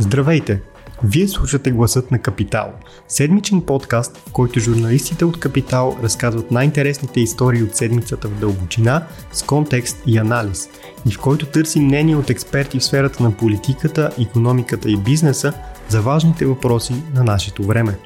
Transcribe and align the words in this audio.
Здравейте! 0.00 0.60
Вие 1.04 1.28
слушате 1.28 1.70
Гласът 1.70 2.10
на 2.10 2.18
Капитал, 2.18 2.72
седмичен 3.08 3.62
подкаст, 3.62 4.16
в 4.16 4.32
който 4.32 4.60
журналистите 4.60 5.24
от 5.24 5.40
Капитал 5.40 5.96
разказват 6.02 6.50
най-интересните 6.50 7.20
истории 7.20 7.62
от 7.62 7.76
седмицата 7.76 8.28
в 8.28 8.40
дълбочина, 8.40 9.06
с 9.32 9.42
контекст 9.42 10.02
и 10.06 10.18
анализ, 10.18 10.68
и 11.08 11.12
в 11.12 11.20
който 11.20 11.46
търсим 11.46 11.84
мнение 11.84 12.16
от 12.16 12.30
експерти 12.30 12.78
в 12.78 12.84
сферата 12.84 13.22
на 13.22 13.36
политиката, 13.36 14.10
економиката 14.20 14.90
и 14.90 14.96
бизнеса 14.96 15.52
за 15.88 16.00
важните 16.00 16.46
въпроси 16.46 16.94
на 17.14 17.24
нашето 17.24 17.62
време. 17.62 17.98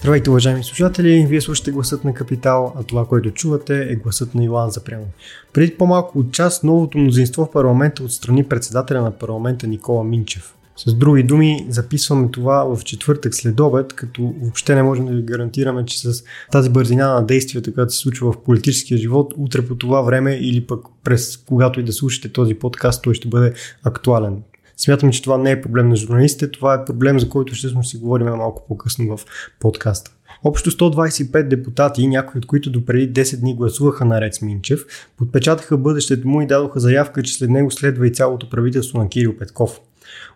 Здравейте, 0.00 0.30
уважаеми 0.30 0.64
слушатели! 0.64 1.26
Вие 1.28 1.40
слушате 1.40 1.70
гласът 1.70 2.04
на 2.04 2.14
Капитал, 2.14 2.72
а 2.76 2.82
това, 2.82 3.06
което 3.06 3.30
чувате 3.30 3.86
е 3.90 3.96
гласът 3.96 4.34
на 4.34 4.44
Илан 4.44 4.70
Запрямо. 4.70 5.06
Преди 5.52 5.74
по-малко 5.74 6.18
от 6.18 6.32
час 6.32 6.62
новото 6.62 6.98
мнозинство 6.98 7.44
в 7.44 7.50
парламента 7.50 8.02
отстрани 8.02 8.44
председателя 8.44 9.02
на 9.02 9.10
парламента 9.10 9.66
Никола 9.66 10.04
Минчев. 10.04 10.54
С 10.76 10.94
други 10.94 11.22
думи, 11.22 11.66
записваме 11.68 12.28
това 12.30 12.76
в 12.76 12.84
четвъртък 12.84 13.34
след 13.34 13.60
обед, 13.60 13.92
като 13.92 14.34
въобще 14.42 14.74
не 14.74 14.82
можем 14.82 15.06
да 15.06 15.12
ви 15.12 15.22
гарантираме, 15.22 15.84
че 15.84 15.98
с 15.98 16.24
тази 16.52 16.70
бързина 16.70 17.14
на 17.14 17.26
действията, 17.26 17.74
която 17.74 17.92
се 17.92 17.98
случва 17.98 18.32
в 18.32 18.42
политическия 18.42 18.98
живот, 18.98 19.34
утре 19.36 19.66
по 19.66 19.74
това 19.74 20.02
време 20.02 20.34
или 20.34 20.66
пък 20.66 20.84
през 21.04 21.36
когато 21.36 21.80
и 21.80 21.84
да 21.84 21.92
слушате 21.92 22.32
този 22.32 22.54
подкаст, 22.54 23.02
той 23.02 23.14
ще 23.14 23.28
бъде 23.28 23.52
актуален. 23.82 24.42
Смятам, 24.76 25.10
че 25.10 25.22
това 25.22 25.38
не 25.38 25.50
е 25.50 25.60
проблем 25.60 25.88
на 25.88 25.96
журналистите, 25.96 26.50
това 26.50 26.74
е 26.74 26.84
проблем, 26.84 27.20
за 27.20 27.28
който 27.28 27.54
ще 27.54 27.68
си 27.82 27.96
говорим 27.96 28.26
малко 28.26 28.64
по-късно 28.68 29.16
в 29.16 29.24
подкаста. 29.60 30.10
Общо 30.44 30.70
125 30.70 31.48
депутати, 31.48 32.06
някои 32.06 32.38
от 32.38 32.46
които 32.46 32.70
допреди 32.70 33.22
10 33.22 33.40
дни 33.40 33.56
гласуваха 33.56 34.04
наред 34.04 34.34
с 34.34 34.42
Минчев, 34.42 34.84
подпечатаха 35.16 35.78
бъдещето 35.78 36.28
му 36.28 36.42
и 36.42 36.46
дадоха 36.46 36.80
заявка, 36.80 37.22
че 37.22 37.34
след 37.34 37.50
него 37.50 37.70
следва 37.70 38.06
и 38.06 38.12
цялото 38.12 38.50
правителство 38.50 38.98
на 38.98 39.08
Кирил 39.08 39.36
Петков. 39.36 39.80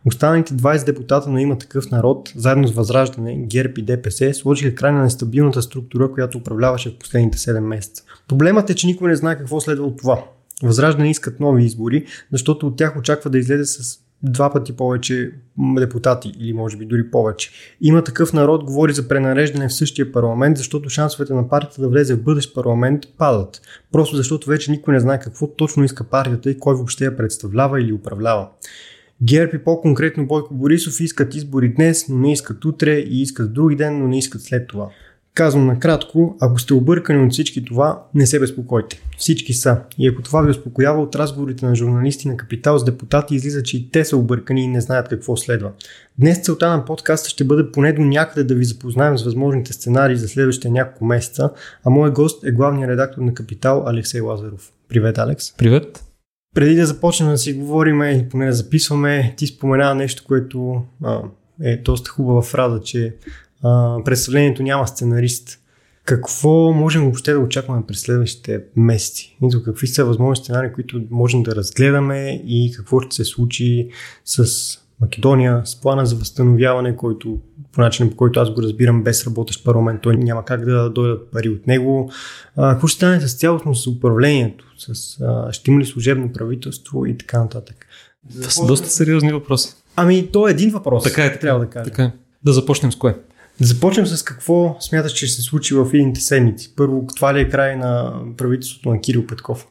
Останалите 0.05 0.55
20 0.55 0.87
депутата 0.87 1.31
на 1.31 1.43
има 1.43 1.59
такъв 1.59 1.91
народ, 1.91 2.33
заедно 2.37 2.69
с 2.69 2.73
Възраждане, 2.73 3.37
ГЕРБ 3.37 3.73
и 3.77 3.83
ДПС, 3.83 4.35
сложиха 4.35 4.75
край 4.75 4.93
на 4.93 5.03
нестабилната 5.03 5.63
структура, 5.63 6.13
която 6.13 6.39
управляваше 6.39 6.91
в 6.91 6.99
последните 6.99 7.39
7 7.39 7.61
месеца. 7.61 8.03
Проблемът 8.29 8.71
е, 8.71 8.75
че 8.75 8.87
никой 8.87 9.09
не 9.09 9.17
знае 9.17 9.39
какво 9.39 9.61
следва 9.61 9.85
от 9.85 9.99
това. 9.99 10.25
Възраждане 10.63 11.11
искат 11.11 11.41
нови 11.41 11.65
избори, 11.65 12.07
защото 12.33 12.67
от 12.67 12.77
тях 12.77 12.97
очаква 12.97 13.31
да 13.31 13.39
излезе 13.39 13.65
с 13.65 13.99
два 14.23 14.53
пъти 14.53 14.77
повече 14.77 15.31
депутати 15.59 16.33
или 16.39 16.53
може 16.53 16.77
би 16.77 16.87
дори 16.87 17.11
повече. 17.11 17.51
Има 17.81 18.05
такъв 18.05 18.33
народ, 18.33 18.65
говори 18.65 18.93
за 18.93 19.09
пренареждане 19.09 19.69
в 19.69 19.75
същия 19.75 20.13
парламент, 20.13 20.57
защото 20.57 20.91
шансовете 20.91 21.35
на 21.35 21.49
партията 21.49 21.81
да 21.81 21.89
влезе 21.89 22.15
в 22.15 22.23
бъдещ 22.23 22.55
парламент 22.55 23.03
падат. 23.19 23.63
Просто 23.93 24.17
защото 24.17 24.51
вече 24.51 24.71
никой 24.71 24.95
не 24.95 25.01
знае 25.01 25.21
какво 25.21 25.47
точно 25.47 25.85
иска 25.85 26.05
партията 26.05 26.51
и 26.51 26.59
кой 26.59 26.75
въобще 26.75 27.05
я 27.05 27.17
представлява 27.17 27.81
или 27.81 27.93
управлява. 27.93 28.49
ГЕРБ 29.23 29.53
и 29.55 29.65
по-конкретно 29.65 30.27
Бойко 30.27 30.55
Борисов 30.55 31.01
искат 31.01 31.35
избори 31.35 31.69
днес, 31.69 32.09
но 32.09 32.19
не 32.19 32.33
искат 32.33 32.65
утре 32.65 32.99
и 32.99 33.23
искат 33.23 33.53
други 33.53 33.77
ден, 33.77 33.99
но 33.99 34.09
не 34.09 34.19
искат 34.19 34.43
след 34.43 34.69
това. 34.69 34.89
Казвам 35.35 35.67
накратко, 35.67 36.37
ако 36.41 36.61
сте 36.61 36.75
объркани 36.75 37.27
от 37.27 37.33
всички 37.33 37.65
това, 37.65 38.03
не 38.15 38.27
се 38.27 38.41
безпокойте. 38.41 39.01
Всички 39.19 39.53
са. 39.53 39.81
И 39.99 40.09
ако 40.09 40.23
това 40.23 40.43
ви 40.43 40.51
успокоява 40.51 41.03
от 41.03 41.17
разговорите 41.17 41.67
на 41.67 41.75
журналисти 41.75 42.29
на 42.29 42.37
Капитал 42.37 42.79
с 42.79 42.85
депутати, 42.85 43.35
излиза, 43.35 43.63
че 43.63 43.77
и 43.77 43.91
те 43.91 44.05
са 44.05 44.17
объркани 44.17 44.65
и 44.65 44.67
не 44.67 44.81
знаят 44.81 45.09
какво 45.09 45.37
следва. 45.37 45.73
Днес 46.19 46.41
целта 46.43 46.69
на 46.69 46.85
подкаста 46.85 47.29
ще 47.29 47.45
бъде 47.45 47.73
поне 47.73 47.93
до 47.93 48.03
някъде 48.03 48.45
да 48.45 48.55
ви 48.55 48.65
запознаем 48.65 49.19
с 49.19 49.25
възможните 49.25 49.73
сценарии 49.73 50.17
за 50.17 50.29
следващите 50.29 50.71
няколко 50.71 51.05
месеца, 51.05 51.51
а 51.85 51.91
моят 51.91 52.15
гост 52.15 52.45
е 52.45 52.53
главният 52.53 52.91
редактор 52.91 53.23
на 53.23 53.35
Капитал 53.35 53.85
Алексей 53.87 54.21
Лазаров. 54.21 54.73
Привет, 54.89 55.19
Алекс. 55.19 55.57
Привет. 55.57 56.03
Преди 56.57 56.75
да 56.75 56.87
започнем 56.87 57.29
да 57.29 57.39
си 57.39 57.53
говорим 57.53 58.03
и 58.03 58.29
поне 58.31 58.47
да 58.47 58.53
записваме, 58.53 59.35
ти 59.37 59.47
спомена 59.47 59.95
нещо, 59.95 60.25
което 60.27 60.83
а, 61.05 61.23
е 61.63 61.77
доста 61.77 62.11
хубава 62.11 62.43
фраза, 62.43 62.81
че 62.81 63.15
а, 63.63 63.97
представлението 64.05 64.63
няма 64.63 64.89
сценарист. 64.89 65.59
Какво 66.05 66.73
можем 66.73 67.03
въобще 67.03 67.33
да 67.33 67.39
очакваме 67.39 67.83
през 67.89 68.01
следващите 68.01 68.61
месеци? 68.77 69.37
И 69.43 69.63
какви 69.65 69.87
са 69.87 70.05
възможни 70.05 70.45
сценарии, 70.45 70.73
които 70.73 71.03
можем 71.11 71.43
да 71.43 71.57
разгледаме 71.57 72.43
и 72.47 72.73
какво 72.77 73.01
ще 73.01 73.17
се 73.17 73.25
случи 73.25 73.89
с 74.25 74.47
Македония, 75.01 75.63
с 75.65 75.81
плана 75.81 76.07
за 76.07 76.17
възстановяване, 76.17 76.97
който 76.97 77.39
по 77.73 77.81
начинът 77.81 78.11
по 78.11 78.17
който 78.17 78.41
аз 78.41 78.51
го 78.51 78.63
разбирам, 78.63 79.03
без 79.03 79.27
работещ 79.27 79.65
парламент, 79.65 80.03
той 80.03 80.17
няма 80.17 80.45
как 80.45 80.65
да 80.65 80.91
дойдат 80.91 81.31
пари 81.31 81.49
от 81.49 81.67
него. 81.67 82.11
А, 82.57 82.73
какво 82.73 82.87
ще 82.87 82.97
стане 82.97 83.21
с 83.21 83.39
цялостно 83.39 83.75
с 83.75 83.87
управлението? 83.87 84.65
С, 84.79 85.21
а, 85.21 85.53
ще 85.53 85.71
има 85.71 85.81
ли 85.81 85.87
служебно 85.87 86.33
правителство 86.33 87.07
и 87.07 87.19
така 87.19 87.43
нататък? 87.43 87.87
Това 88.35 88.51
са 88.51 88.67
доста 88.67 88.89
сериозни 88.89 89.33
въпроси. 89.33 89.75
Ами, 89.97 90.29
то 90.33 90.49
е 90.49 90.51
един 90.51 90.71
въпрос. 90.71 91.05
Така 91.05 91.25
е, 91.25 91.39
трябва 91.39 91.61
да 91.61 91.71
кажа. 91.71 91.85
Така 91.85 92.03
е. 92.03 92.13
Да 92.45 92.53
започнем 92.53 92.93
с 92.93 92.97
кое? 92.97 93.17
Да 93.61 93.67
започнем 93.67 94.07
с 94.07 94.23
какво 94.23 94.77
смяташ, 94.81 95.13
че 95.13 95.27
ще 95.27 95.37
се 95.37 95.43
случи 95.43 95.75
в 95.75 95.91
едните 95.95 96.21
седмици. 96.21 96.73
Първо, 96.77 97.07
това 97.17 97.35
ли 97.35 97.41
е 97.41 97.49
край 97.49 97.77
на 97.77 98.15
правителството 98.37 98.91
на 98.91 99.01
Кирил 99.01 99.27
Петков? 99.27 99.67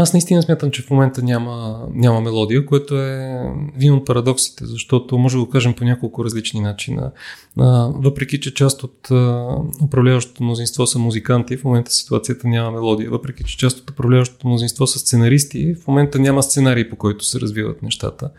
Аз 0.00 0.12
наистина 0.12 0.42
смятам, 0.42 0.70
че 0.70 0.82
в 0.82 0.90
момента 0.90 1.22
няма, 1.22 1.86
няма 1.94 2.20
мелодия, 2.20 2.66
което 2.66 3.02
е 3.02 3.40
един 3.76 3.94
от 3.94 4.06
парадоксите, 4.06 4.66
защото 4.66 5.18
може 5.18 5.36
да 5.36 5.44
го 5.44 5.50
кажем 5.50 5.74
по 5.74 5.84
няколко 5.84 6.24
различни 6.24 6.60
начина. 6.60 7.12
А, 7.58 7.90
въпреки, 7.94 8.40
че 8.40 8.54
част 8.54 8.82
от 8.82 9.10
а, 9.10 9.48
управляващото 9.84 10.42
мнозинство 10.42 10.86
са 10.86 10.98
музиканти, 10.98 11.56
в 11.56 11.64
момента 11.64 11.90
ситуацията 11.90 12.48
няма 12.48 12.70
мелодия. 12.70 13.10
Въпреки, 13.10 13.44
че 13.44 13.58
част 13.58 13.78
от 13.78 13.90
управляващото 13.90 14.48
мнозинство 14.48 14.86
са 14.86 14.98
сценаристи, 14.98 15.74
в 15.74 15.86
момента 15.88 16.18
няма 16.18 16.42
сценарий, 16.42 16.90
по 16.90 16.96
който 16.96 17.24
се 17.24 17.40
развиват 17.40 17.82
нещата. 17.82 18.30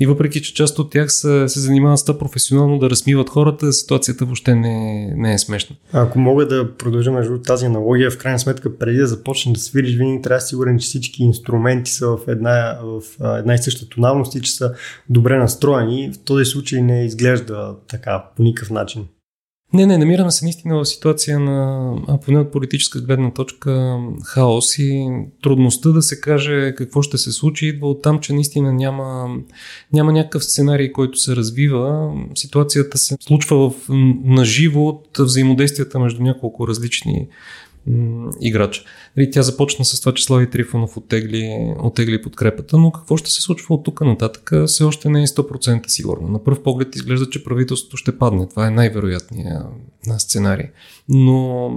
И 0.00 0.06
въпреки, 0.06 0.42
че 0.42 0.54
част 0.54 0.78
от 0.78 0.90
тях 0.90 1.12
се, 1.12 1.48
се 1.48 1.60
занимават 1.60 1.98
с 1.98 2.04
това 2.04 2.18
професионално 2.18 2.78
да 2.78 2.90
размиват 2.90 3.30
хората, 3.30 3.72
ситуацията 3.72 4.24
въобще 4.24 4.54
не, 4.54 5.12
не 5.16 5.34
е 5.34 5.38
смешна. 5.38 5.76
Ако 5.92 6.18
мога 6.18 6.46
да 6.46 6.76
продължа 6.76 7.12
между 7.12 7.38
тази 7.38 7.66
аналогия, 7.66 8.10
в 8.10 8.18
крайна 8.18 8.38
сметка, 8.38 8.78
преди 8.78 8.98
да 8.98 9.06
започнеш 9.06 9.54
да 9.54 9.60
свириш, 9.60 9.96
винаги 9.96 10.22
трябва 10.22 10.36
да 10.36 10.40
си 10.40 10.48
сигурен, 10.48 10.78
че 10.78 10.86
всички 10.86 11.22
инструменти 11.22 11.90
са 11.90 12.06
в 12.06 12.18
една, 12.28 12.78
в 12.82 13.02
една 13.38 13.54
и 13.54 13.58
съща 13.58 13.88
тоналност 13.88 14.34
и 14.34 14.40
че 14.40 14.52
са 14.52 14.74
добре 15.08 15.38
настроени. 15.38 16.12
В 16.12 16.18
този 16.24 16.44
случай 16.44 16.82
не 16.82 17.04
изглежда 17.04 17.74
така 17.88 18.24
по 18.36 18.42
никакъв 18.42 18.70
начин. 18.70 19.04
Не, 19.72 19.86
не, 19.86 19.98
намираме 19.98 20.30
се 20.30 20.44
наистина 20.44 20.78
в 20.78 20.84
ситуация 20.84 21.40
на, 21.40 22.18
поне 22.24 22.38
от 22.38 22.52
политическа 22.52 23.00
гледна 23.00 23.30
точка, 23.30 23.98
хаос 24.24 24.78
и 24.78 25.08
трудността 25.42 25.90
да 25.90 26.02
се 26.02 26.20
каже 26.20 26.74
какво 26.76 27.02
ще 27.02 27.18
се 27.18 27.32
случи 27.32 27.66
идва 27.66 27.88
от 27.88 28.02
там, 28.02 28.20
че 28.20 28.32
наистина 28.32 28.72
няма, 28.72 29.36
няма 29.92 30.12
някакъв 30.12 30.44
сценарий, 30.44 30.92
който 30.92 31.18
се 31.18 31.36
развива. 31.36 32.12
Ситуацията 32.34 32.98
се 32.98 33.16
случва 33.20 33.70
в, 33.70 33.74
наживо 34.24 34.88
от 34.88 35.18
взаимодействията 35.18 35.98
между 35.98 36.22
няколко 36.22 36.68
различни 36.68 37.28
играч. 38.40 38.84
Нали, 39.16 39.30
тя 39.30 39.42
започна 39.42 39.84
с 39.84 40.00
това, 40.00 40.14
че 40.14 40.24
Слави 40.24 40.50
Трифонов 40.50 40.96
оттегли, 40.96 41.74
оттегли 41.82 42.22
подкрепата, 42.22 42.78
но 42.78 42.92
какво 42.92 43.16
ще 43.16 43.30
се 43.30 43.42
случва 43.42 43.74
от 43.74 43.84
тук 43.84 44.00
нататък 44.00 44.52
все 44.66 44.84
още 44.84 45.08
не 45.08 45.22
е 45.22 45.26
100% 45.26 45.88
сигурно. 45.88 46.28
На 46.28 46.44
пръв 46.44 46.62
поглед 46.62 46.96
изглежда, 46.96 47.30
че 47.30 47.44
правителството 47.44 47.96
ще 47.96 48.18
падне. 48.18 48.48
Това 48.48 48.66
е 48.66 48.70
най-вероятният 48.70 49.66
сценарий. 50.18 50.66
Но 51.08 51.70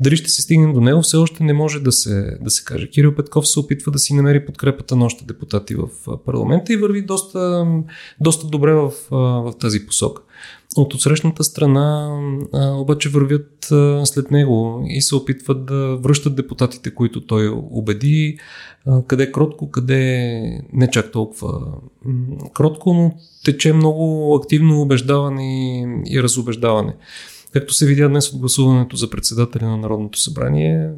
дали 0.00 0.16
ще 0.16 0.30
се 0.30 0.42
стигне 0.42 0.72
до 0.72 0.80
него, 0.80 1.02
все 1.02 1.16
още 1.16 1.44
не 1.44 1.52
може 1.52 1.80
да 1.80 1.92
се, 1.92 2.38
да 2.40 2.50
се 2.50 2.64
каже. 2.64 2.90
Кирил 2.90 3.14
Петков 3.14 3.48
се 3.48 3.60
опитва 3.60 3.92
да 3.92 3.98
си 3.98 4.14
намери 4.14 4.46
подкрепата 4.46 4.96
на 4.96 5.04
още 5.04 5.24
депутати 5.24 5.74
в 5.74 5.88
парламента 6.26 6.72
и 6.72 6.76
върви 6.76 7.02
доста, 7.02 7.66
доста 8.20 8.46
добре 8.46 8.72
в, 8.72 8.92
в 9.10 9.52
тази 9.60 9.86
посока. 9.86 10.22
От 10.76 10.94
отсрещната 10.94 11.44
страна 11.44 12.18
а, 12.52 12.70
обаче 12.70 13.08
вървят 13.08 13.72
а, 13.72 14.06
след 14.06 14.30
него 14.30 14.84
и 14.86 15.02
се 15.02 15.14
опитват 15.14 15.66
да 15.66 15.96
връщат 15.96 16.36
депутатите, 16.36 16.94
които 16.94 17.26
той 17.26 17.48
убеди, 17.70 18.38
а, 18.86 19.02
къде 19.02 19.32
кротко, 19.32 19.70
къде 19.70 20.62
не 20.72 20.90
чак 20.90 21.12
толкова 21.12 21.60
кротко, 22.54 22.94
но 22.94 23.12
тече 23.44 23.72
много 23.72 24.34
активно 24.42 24.80
убеждаване 24.80 25.44
и, 25.44 25.86
и 26.14 26.22
разобеждаване. 26.22 26.94
Както 27.52 27.74
се 27.74 27.86
видя 27.86 28.08
днес 28.08 28.32
от 28.32 28.38
гласуването 28.38 28.96
за 28.96 29.10
председателя 29.10 29.68
на 29.68 29.76
Народното 29.76 30.18
събрание, 30.18 30.90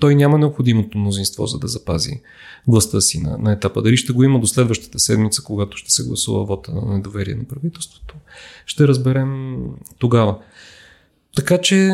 той 0.00 0.14
няма 0.14 0.38
необходимото 0.38 0.98
мнозинство, 0.98 1.46
за 1.46 1.58
да 1.58 1.68
запази 1.68 2.20
властта 2.68 3.00
си 3.00 3.20
на, 3.20 3.38
на 3.38 3.52
етапа. 3.52 3.82
Дали 3.82 3.96
ще 3.96 4.12
го 4.12 4.24
има 4.24 4.40
до 4.40 4.46
следващата 4.46 4.98
седмица, 4.98 5.42
когато 5.42 5.76
ще 5.76 5.90
се 5.90 6.04
гласува 6.04 6.44
вота 6.44 6.72
на 6.72 6.94
недоверие 6.94 7.34
на 7.34 7.44
правителството, 7.44 8.14
ще 8.66 8.88
разберем 8.88 9.56
тогава. 9.98 10.38
Така 11.36 11.58
че 11.58 11.90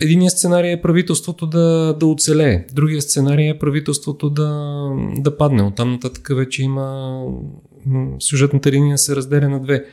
единият 0.00 0.32
сценарий 0.32 0.72
е 0.72 0.82
правителството 0.82 1.46
да, 1.46 1.96
да 2.00 2.06
оцелее, 2.06 2.66
другия 2.72 3.02
сценарий 3.02 3.48
е 3.48 3.58
правителството 3.58 4.30
да, 4.30 4.90
да 5.16 5.36
падне. 5.36 5.62
Оттам 5.62 5.92
нататък 5.92 6.28
вече 6.32 6.62
има 6.62 7.18
сюжетната 8.20 8.72
линия 8.72 8.98
се 8.98 9.16
разделя 9.16 9.48
на 9.48 9.60
две 9.60 9.84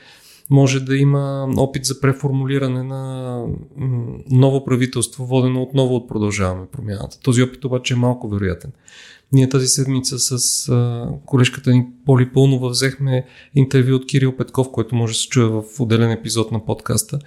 може 0.50 0.80
да 0.80 0.98
има 0.98 1.48
опит 1.58 1.86
за 1.86 2.00
преформулиране 2.00 2.84
на 2.84 3.44
ново 4.30 4.66
правителство, 4.66 5.26
водено 5.26 5.62
отново 5.62 5.96
от 5.96 6.08
продължаваме 6.08 6.66
промяната. 6.72 7.20
Този 7.24 7.44
опит 7.44 7.66
обаче 7.66 7.94
е 7.94 7.98
малко 7.98 8.30
вероятен. 8.30 8.72
Ние 9.32 9.50
тази 9.50 9.68
седмица 9.68 10.20
с 10.20 10.70
а, 10.70 11.08
колежката 11.26 11.72
ни 11.72 11.86
Поли 12.06 12.30
Пълнова 12.34 12.70
взехме 12.70 13.26
интервю 13.56 13.96
от 13.96 14.06
Кирил 14.06 14.38
Петков, 14.38 14.72
който 14.72 14.96
може 14.96 15.14
да 15.14 15.20
се 15.20 15.30
чуе 15.30 15.46
в 15.46 15.64
отделен 15.80 16.12
епизод 16.12 16.52
на 16.52 16.66
подкаста 16.66 17.20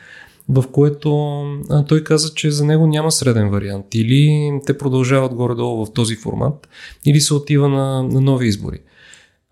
в 0.49 0.65
което 0.73 1.43
той 1.89 2.05
каза, 2.05 2.35
че 2.35 2.51
за 2.51 2.65
него 2.65 2.87
няма 2.87 3.13
среден 3.13 3.51
вариант. 3.51 3.87
Или 3.95 4.53
те 4.67 4.79
продължават 4.79 5.35
горе-долу 5.35 5.87
в 5.87 5.93
този 5.93 6.17
формат, 6.17 6.69
или 7.07 7.21
се 7.21 7.35
отива 7.35 7.69
на, 7.69 8.03
на 8.03 8.21
нови 8.21 8.49
избори. 8.49 8.79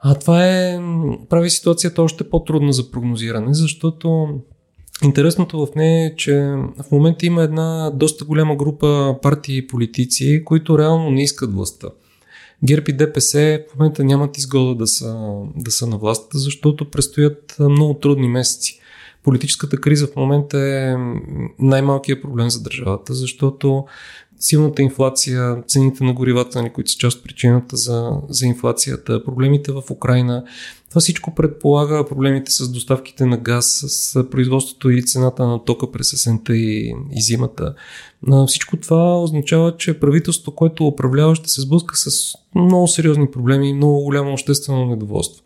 А 0.03 0.15
това 0.15 0.47
е, 0.47 0.81
прави 1.29 1.51
ситуацията 1.51 2.03
още 2.03 2.31
по-трудна 2.31 2.73
за 2.73 2.91
прогнозиране, 2.91 3.55
защото 3.55 4.29
Интересното 5.05 5.67
в 5.67 5.75
нея 5.77 6.07
е, 6.07 6.17
че 6.17 6.35
в 6.83 6.91
момента 6.93 7.27
има 7.27 7.43
една 7.43 7.91
доста 7.95 8.25
голяма 8.25 8.57
група 8.57 9.17
партии 9.23 9.57
и 9.57 9.67
политици, 9.67 10.43
които 10.45 10.79
реално 10.79 11.11
не 11.11 11.23
искат 11.23 11.55
властта. 11.55 11.89
ГЕРБ 12.65 12.85
и 12.89 12.93
ДПС 12.93 13.61
в 13.73 13.79
момента 13.79 14.05
нямат 14.05 14.39
изгода 14.39 14.75
да 14.75 14.87
са, 14.87 15.39
да 15.57 15.71
са 15.71 15.87
на 15.87 15.99
власт, 15.99 16.31
защото 16.35 16.91
предстоят 16.91 17.57
много 17.61 17.95
трудни 17.95 18.29
месеци. 18.29 18.81
Политическата 19.23 19.77
криза 19.77 20.07
в 20.07 20.17
момента 20.17 20.59
е 20.59 20.97
най-малкият 21.59 22.23
проблем 22.23 22.51
за 22.51 22.63
държавата, 22.63 23.15
защото 23.15 23.85
силната 24.41 24.83
инфлация, 24.83 25.63
цените 25.67 26.05
на 26.05 26.13
горивата, 26.13 26.63
нали, 26.63 26.73
които 26.73 26.91
са 26.91 26.99
част 26.99 27.19
от 27.19 27.25
причината 27.25 27.77
за, 27.77 28.11
за 28.29 28.47
инфлацията, 28.47 29.25
проблемите 29.25 29.73
в 29.73 29.83
Украина, 29.91 30.45
това 30.89 31.01
всичко 31.01 31.35
предполага 31.35 32.07
проблемите 32.09 32.51
с 32.51 32.69
доставките 32.73 33.27
на 33.27 33.37
газ, 33.37 33.85
с 33.89 34.25
производството 34.31 34.91
и 34.91 35.03
цената 35.03 35.47
на 35.47 35.65
тока 35.65 35.93
през 35.93 36.13
есента 36.13 36.57
и, 36.57 36.95
и 37.13 37.23
зимата. 37.23 37.75
Всичко 38.47 38.77
това 38.77 39.23
означава, 39.23 39.77
че 39.77 40.01
правителството, 40.01 40.55
което 40.55 40.87
управлява, 40.87 41.35
ще 41.35 41.49
се 41.49 41.61
сблъска 41.61 41.97
с 41.97 42.35
много 42.55 42.89
сериозни 42.89 43.31
проблеми 43.31 43.71
и 43.71 43.75
много 43.75 44.03
голямо 44.03 44.33
обществено 44.33 44.87
недоволство. 44.87 45.45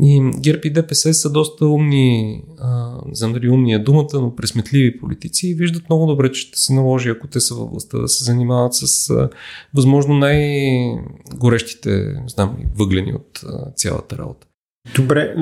И 0.00 0.30
ГЕРБ 0.40 0.60
и 0.64 0.72
ДПС 0.72 1.14
са 1.14 1.32
доста 1.32 1.66
умни, 1.66 2.42
а, 2.58 2.90
не 3.06 3.14
знам 3.14 3.32
дали 3.32 3.48
умни 3.48 3.72
е 3.72 3.78
думата, 3.78 4.14
но 4.14 4.36
пресметливи 4.36 4.98
политици 4.98 5.48
и 5.48 5.54
виждат 5.54 5.88
много 5.88 6.06
добре, 6.06 6.32
че 6.32 6.40
ще 6.40 6.58
се 6.58 6.72
наложи, 6.72 7.08
ако 7.08 7.26
те 7.26 7.40
са 7.40 7.54
във 7.54 7.70
властта, 7.70 7.98
да 7.98 8.08
се 8.08 8.24
занимават 8.24 8.74
с 8.74 9.10
а, 9.10 9.28
възможно 9.74 10.14
най-горещите, 10.14 12.22
знам, 12.26 12.56
въглени 12.76 13.12
от 13.12 13.40
а, 13.46 13.72
цялата 13.76 14.18
работа. 14.18 14.46
Добре, 14.94 15.34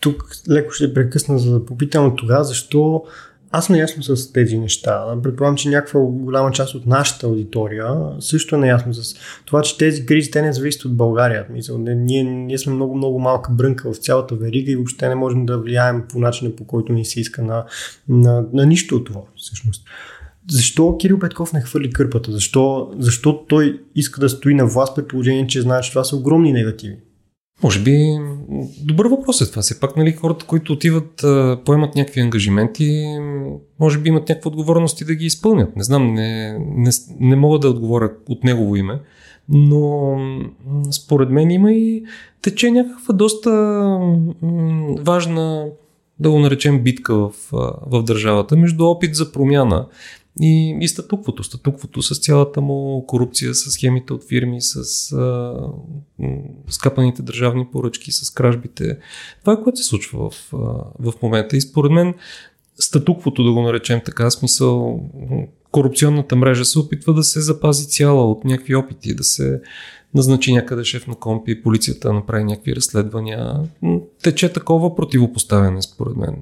тук 0.00 0.24
леко 0.50 0.72
ще 0.72 0.94
прекъсна, 0.94 1.38
за 1.38 1.52
да 1.52 1.66
попитам 1.66 2.16
тогава, 2.16 2.44
защо 2.44 3.04
аз 3.50 3.66
съм 3.66 3.76
наясно 3.76 4.02
с 4.02 4.32
тези 4.32 4.58
неща. 4.58 5.04
Предполагам, 5.22 5.56
че 5.56 5.68
някаква 5.68 6.00
голяма 6.00 6.50
част 6.50 6.74
от 6.74 6.86
нашата 6.86 7.26
аудитория 7.26 7.94
също 8.20 8.54
е 8.54 8.58
наясно 8.58 8.94
с 8.94 9.16
това, 9.44 9.62
че 9.62 9.78
тези 9.78 10.06
кризи 10.06 10.30
те 10.30 10.42
не 10.42 10.52
зависят 10.52 10.84
от 10.84 10.96
България. 10.96 11.46
Мисъл, 11.50 11.78
ние, 11.78 12.24
ние 12.24 12.58
сме 12.58 12.72
много, 12.72 12.96
много 12.96 13.18
малка 13.18 13.52
брънка 13.52 13.92
в 13.92 13.96
цялата 13.96 14.34
верига 14.34 14.72
и 14.72 14.76
въобще 14.76 15.08
не 15.08 15.14
можем 15.14 15.46
да 15.46 15.58
влияем 15.58 16.04
по 16.08 16.18
начина, 16.18 16.56
по 16.56 16.64
който 16.64 16.92
ни 16.92 17.04
се 17.04 17.20
иска 17.20 17.42
на, 17.42 17.64
на, 18.08 18.44
на 18.52 18.66
нищо 18.66 18.96
от 18.96 19.06
това, 19.06 19.20
всъщност. 19.36 19.84
Защо 20.50 20.96
Кирил 20.98 21.18
Петков 21.18 21.52
не 21.52 21.60
хвърли 21.60 21.90
кърпата? 21.90 22.32
Защо, 22.32 22.90
защо 22.98 23.44
той 23.48 23.80
иска 23.94 24.20
да 24.20 24.28
стои 24.28 24.54
на 24.54 24.66
власт 24.66 24.96
при 24.96 25.06
положение, 25.06 25.46
че 25.46 25.60
знае, 25.60 25.80
че 25.80 25.90
това 25.90 26.04
са 26.04 26.16
огромни 26.16 26.52
негативи? 26.52 26.96
Може 27.62 27.82
би 27.82 28.18
добър 28.80 29.06
въпрос 29.06 29.40
е 29.40 29.50
това. 29.50 29.62
Все 29.62 29.80
пак 29.80 29.96
нали, 29.96 30.12
хората, 30.12 30.46
които 30.46 30.72
отиват, 30.72 31.24
поемат 31.64 31.94
някакви 31.94 32.20
ангажименти, 32.20 33.18
може 33.80 33.98
би 33.98 34.08
имат 34.08 34.28
някаква 34.28 34.48
отговорност 34.48 35.00
и 35.00 35.04
да 35.04 35.14
ги 35.14 35.26
изпълнят. 35.26 35.76
Не 35.76 35.82
знам, 35.82 36.14
не, 36.14 36.58
не, 36.58 36.90
не 37.20 37.36
мога 37.36 37.58
да 37.58 37.68
отговоря 37.68 38.12
от 38.28 38.44
негово 38.44 38.76
име, 38.76 39.00
но 39.48 40.16
според 40.90 41.30
мен 41.30 41.50
има 41.50 41.72
и 41.72 42.04
тече 42.42 42.70
някаква 42.70 43.14
доста 43.14 43.50
важна 45.00 45.66
да 46.20 46.30
го 46.30 46.38
наречем 46.38 46.82
битка 46.82 47.14
в, 47.14 47.32
в 47.86 48.02
държавата, 48.02 48.56
между 48.56 48.86
опит 48.86 49.14
за 49.14 49.32
промяна 49.32 49.86
и, 50.40 50.78
и 50.80 50.88
статуквото. 50.88 51.44
Статуквото 51.44 52.02
с 52.02 52.20
цялата 52.20 52.60
му 52.60 53.04
корупция, 53.06 53.54
с 53.54 53.70
схемите 53.70 54.12
от 54.12 54.28
фирми, 54.28 54.60
с 54.60 55.12
а, 55.12 55.54
скапаните 56.68 57.22
държавни 57.22 57.66
поръчки, 57.72 58.12
с 58.12 58.30
кражбите. 58.30 58.98
Това 59.40 59.52
е 59.52 59.62
което 59.62 59.78
се 59.78 59.84
случва 59.84 60.30
в, 60.30 60.48
в 61.00 61.12
момента. 61.22 61.56
И 61.56 61.60
според 61.60 61.92
мен 61.92 62.14
статуквото, 62.80 63.44
да 63.44 63.52
го 63.52 63.62
наречем 63.62 64.00
така, 64.04 64.30
смисъл 64.30 65.00
корупционната 65.70 66.36
мрежа 66.36 66.64
се 66.64 66.78
опитва 66.78 67.14
да 67.14 67.22
се 67.22 67.40
запази 67.40 67.88
цяла 67.88 68.30
от 68.30 68.44
някакви 68.44 68.74
опити, 68.74 69.14
да 69.14 69.24
се 69.24 69.60
назначи 70.14 70.52
някъде 70.52 70.84
шеф 70.84 71.06
на 71.06 71.14
компи, 71.14 71.62
полицията 71.62 72.12
направи 72.12 72.44
някакви 72.44 72.76
разследвания. 72.76 73.60
Тече 74.22 74.52
такова 74.52 74.96
противопоставяне, 74.96 75.82
според 75.82 76.16
мен 76.16 76.36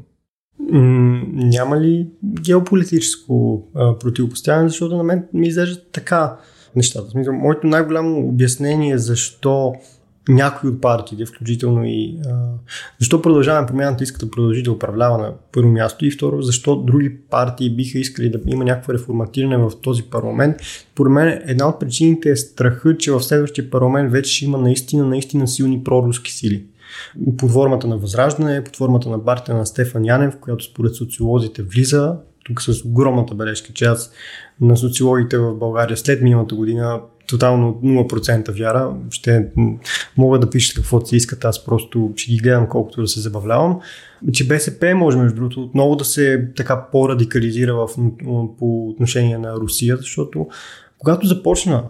няма 0.59 1.81
ли 1.81 2.07
геополитическо 2.25 3.65
а, 3.75 3.99
противопоставяне, 3.99 4.69
защото 4.69 4.97
на 4.97 5.03
мен 5.03 5.25
ми 5.33 5.49
изглежда 5.49 5.81
така 5.93 6.37
нещата. 6.77 7.33
Моето 7.33 7.67
най-голямо 7.67 8.29
обяснение 8.29 8.99
защо 8.99 9.75
някои 10.29 10.71
от 10.71 10.81
партиите, 10.81 11.27
включително 11.27 11.85
и 11.85 12.19
защо 12.99 13.23
продължаваме 13.23 13.67
промяната 13.67 14.05
иска 14.05 14.19
да 14.27 14.31
продължи 14.31 14.63
да 14.63 14.73
управлява 14.73 15.19
на 15.19 15.33
първо 15.53 15.69
място 15.69 16.07
и 16.07 16.11
второ, 16.11 16.43
защо 16.43 16.77
други 16.77 17.17
партии 17.31 17.77
биха 17.77 17.99
искали 17.99 18.31
да 18.31 18.41
има 18.47 18.65
някакво 18.65 18.93
реформатиране 18.93 19.57
в 19.57 19.73
този 19.83 20.03
парламент. 20.03 20.57
Според 20.93 21.13
мен 21.13 21.43
една 21.47 21.69
от 21.69 21.81
причините 21.81 22.31
е 22.31 22.37
страха, 22.37 22.97
че 22.99 23.13
в 23.13 23.23
следващия 23.23 23.71
парламент 23.71 24.13
вече 24.13 24.33
ще 24.33 24.45
има 24.45 24.59
наистина, 24.59 25.07
наистина 25.07 25.49
силни 25.49 25.85
проруски 25.85 26.33
сили 26.33 26.65
под 27.39 27.51
формата 27.51 27.87
на 27.87 27.99
Възраждане, 27.99 28.65
под 28.65 28.77
формата 28.77 29.09
на 29.09 29.25
партия 29.25 29.55
на 29.55 29.67
Стефан 29.67 30.05
Янев, 30.05 30.37
която 30.41 30.65
според 30.65 30.95
социолозите 30.95 31.63
влиза. 31.63 32.17
Тук 32.45 32.63
с 32.63 32.85
огромната 32.85 33.35
бележка, 33.35 33.73
че 33.73 33.85
аз 33.85 34.13
на 34.61 34.77
социологите 34.77 35.39
в 35.39 35.55
България 35.55 35.97
след 35.97 36.23
миналата 36.23 36.55
година 36.55 37.01
тотално 37.29 37.81
0% 37.85 38.59
вяра. 38.59 38.95
Ще 39.11 39.47
мога 40.17 40.39
да 40.39 40.51
пишат 40.51 40.77
каквото 40.77 41.07
си 41.07 41.17
искат, 41.17 41.45
аз 41.45 41.65
просто 41.65 42.13
ще 42.17 42.33
ги 42.33 42.39
гледам 42.39 42.69
колкото 42.69 43.01
да 43.01 43.09
се 43.09 43.21
забавлявам. 43.21 43.81
Че 44.33 44.47
БСП 44.47 44.95
може, 44.95 45.19
между 45.19 45.37
другото, 45.37 45.63
отново 45.63 45.97
да 45.97 46.05
се 46.05 46.49
така 46.57 46.87
по-радикализира 46.93 47.75
в, 47.75 47.89
по 48.59 48.89
отношение 48.89 49.39
на 49.39 49.55
Русия, 49.57 49.97
защото 49.97 50.47
когато 50.99 51.27
започна 51.27 51.85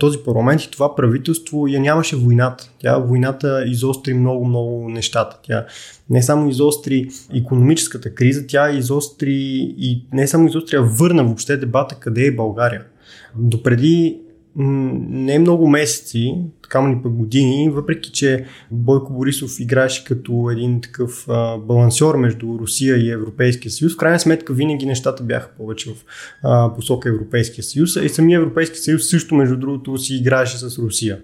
този 0.00 0.18
парламент 0.18 0.62
и 0.62 0.70
това 0.70 0.96
правителство 0.96 1.66
я 1.66 1.80
нямаше 1.80 2.16
войната. 2.16 2.70
Тя 2.78 2.98
войната 2.98 3.64
изостри 3.66 4.14
много-много 4.14 4.88
нещата. 4.88 5.38
Тя 5.42 5.66
не 6.10 6.22
само 6.22 6.48
изостри 6.48 7.08
економическата 7.34 8.14
криза, 8.14 8.46
тя 8.48 8.70
изостри 8.70 9.34
и 9.78 10.06
не 10.12 10.26
само 10.26 10.48
изостри, 10.48 10.76
а 10.76 10.80
върна 10.80 11.24
въобще 11.24 11.56
дебата 11.56 11.94
къде 11.94 12.26
е 12.26 12.34
България. 12.34 12.84
Допреди 13.36 14.18
не 14.56 15.38
много 15.38 15.68
месеци, 15.68 16.34
така 16.68 16.88
ни 16.88 17.02
пък 17.02 17.12
години, 17.12 17.70
въпреки 17.70 18.12
че 18.12 18.44
Бойко 18.70 19.12
Борисов 19.12 19.60
играеше 19.60 20.04
като 20.04 20.50
един 20.52 20.80
такъв 20.80 21.24
а, 21.28 21.58
балансьор 21.58 22.16
между 22.16 22.58
Русия 22.60 22.96
и 22.96 23.10
Европейския 23.10 23.72
съюз, 23.72 23.94
в 23.94 23.96
крайна 23.96 24.20
сметка 24.20 24.52
винаги 24.52 24.86
нещата 24.86 25.22
бяха 25.22 25.50
повече 25.58 25.90
в 25.90 25.94
а, 26.42 26.74
посока 26.74 27.08
Европейския 27.08 27.64
съюз, 27.64 27.96
и 27.96 28.08
самия 28.08 28.36
Европейски 28.36 28.78
съюз 28.78 29.08
също, 29.08 29.34
между 29.34 29.56
другото, 29.56 29.98
си 29.98 30.14
играеше 30.14 30.58
с 30.58 30.78
Русия. 30.78 31.18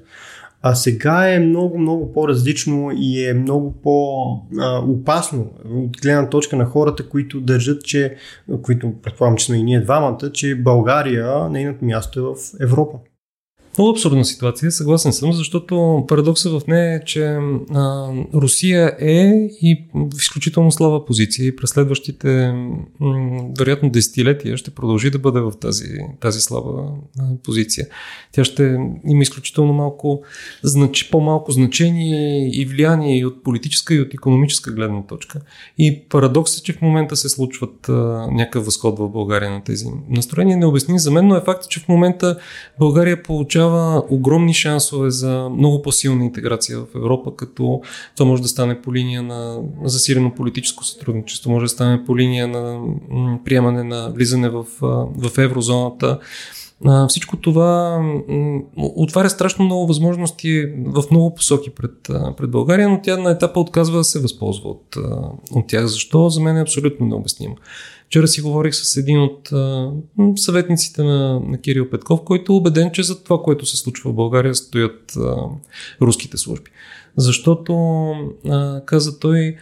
А 0.63 0.75
сега 0.75 1.29
е 1.29 1.39
много, 1.39 1.79
много 1.79 2.13
по-различно 2.13 2.91
и 2.95 3.25
е 3.29 3.35
много 3.35 3.73
по-опасно 3.83 5.51
от 5.71 6.01
гледна 6.03 6.29
точка 6.29 6.57
на 6.57 6.65
хората, 6.65 7.09
които 7.09 7.41
държат, 7.41 7.85
че, 7.85 8.17
които 8.63 8.93
предполагам, 9.03 9.37
че 9.37 9.47
сме 9.47 9.57
и 9.57 9.63
ние 9.63 9.81
двамата, 9.81 10.33
че 10.33 10.55
България, 10.55 11.49
нейното 11.51 11.85
място 11.85 12.21
е 12.21 12.23
в 12.23 12.37
Европа. 12.61 12.99
Много 13.79 13.91
абсурдна 13.91 14.25
ситуация, 14.25 14.73
съгласен 14.73 15.13
съм, 15.13 15.33
защото 15.33 16.05
парадоксът 16.09 16.53
в 16.53 16.67
нея 16.67 16.97
е, 16.97 17.05
че 17.05 17.25
а, 17.75 18.13
Русия 18.35 18.97
е 19.01 19.49
и 19.63 19.85
в 19.95 20.21
изключително 20.21 20.73
слаба 20.73 21.05
позиция 21.05 21.47
и 21.47 21.57
през 21.57 21.71
следващите 21.71 22.55
вероятно 23.59 23.91
десетилетия 23.91 24.57
ще 24.57 24.71
продължи 24.71 25.11
да 25.11 25.19
бъде 25.19 25.41
в 25.41 25.53
тази, 25.61 25.89
тази 26.21 26.41
слаба 26.41 26.83
а, 27.19 27.23
позиция. 27.45 27.87
Тя 28.33 28.45
ще 28.45 28.63
има 29.07 29.23
изключително 29.23 29.73
малко, 29.73 30.23
значи, 30.63 31.11
по-малко 31.11 31.53
значение 31.53 32.51
и 32.53 32.65
влияние 32.65 33.19
и 33.19 33.25
от 33.25 33.43
политическа 33.43 33.95
и 33.95 34.01
от 34.01 34.15
економическа 34.15 34.73
гледна 34.73 35.03
точка. 35.03 35.41
И 35.79 36.03
парадоксът 36.09 36.61
е, 36.61 36.63
че 36.63 36.73
в 36.73 36.83
момента 36.83 37.17
се 37.17 37.29
случват 37.29 37.89
а, 37.89 37.93
някакъв 38.33 38.65
възход 38.65 38.99
в 38.99 39.09
България 39.09 39.51
на 39.51 39.65
тези 39.65 39.87
настроения. 40.09 40.57
Не 40.57 40.67
обясни 40.67 40.99
за 40.99 41.11
мен, 41.11 41.27
но 41.27 41.37
е 41.37 41.41
факт, 41.41 41.69
че 41.69 41.81
в 41.81 41.89
момента 41.89 42.39
България 42.79 43.23
получава 43.23 43.64
получава 43.65 44.03
огромни 44.11 44.55
шансове 44.55 45.11
за 45.11 45.49
много 45.49 45.83
по-силна 45.83 46.25
интеграция 46.25 46.79
в 46.79 46.87
Европа, 46.95 47.37
като 47.37 47.81
това 48.17 48.31
може 48.31 48.43
да 48.43 48.49
стане 48.49 48.83
по 48.83 48.95
линия 48.95 49.23
на 49.23 49.59
засилено 49.85 50.35
политическо 50.35 50.85
сътрудничество, 50.85 51.51
може 51.51 51.65
да 51.65 51.69
стане 51.69 52.05
по 52.05 52.19
линия 52.19 52.49
на 52.49 52.81
приемане 53.45 53.85
на 53.85 54.11
влизане 54.11 54.49
в, 54.49 54.65
в 55.17 55.39
еврозоната. 55.39 56.19
Всичко 57.09 57.37
това 57.37 58.01
отваря 58.77 59.31
страшно 59.31 59.65
много 59.65 59.87
възможности 59.87 60.67
в 60.87 61.05
много 61.11 61.35
посоки 61.35 61.71
пред, 61.71 61.93
пред 62.37 62.51
България, 62.51 62.89
но 62.89 63.01
тя 63.03 63.17
на 63.17 63.31
етапа 63.31 63.61
отказва 63.61 63.99
да 63.99 64.05
се 64.05 64.21
възползва 64.21 64.71
от, 64.71 64.97
от 65.51 65.67
тях. 65.67 65.87
Защо? 65.87 66.29
За 66.29 66.41
мен 66.41 66.57
е 66.57 66.63
абсолютно 66.63 67.07
необяснимо. 67.07 67.57
Вчера 68.07 68.29
си 68.29 68.41
говорих 68.41 68.75
с 68.75 68.97
един 68.97 69.23
от 69.23 69.53
а, 69.53 69.91
съветниците 70.37 71.03
на, 71.03 71.41
на 71.41 71.61
Кирил 71.61 71.91
Петков, 71.91 72.21
който 72.25 72.53
е 72.53 72.57
убеден, 72.57 72.91
че 72.93 73.03
за 73.03 73.23
това, 73.23 73.43
което 73.43 73.67
се 73.67 73.77
случва 73.77 74.11
в 74.11 74.15
България, 74.15 74.55
стоят 74.55 75.17
а, 75.17 75.37
руските 76.01 76.37
служби. 76.37 76.71
Защото, 77.17 77.75
а, 78.49 78.81
каза 78.87 79.19
той, 79.19 79.57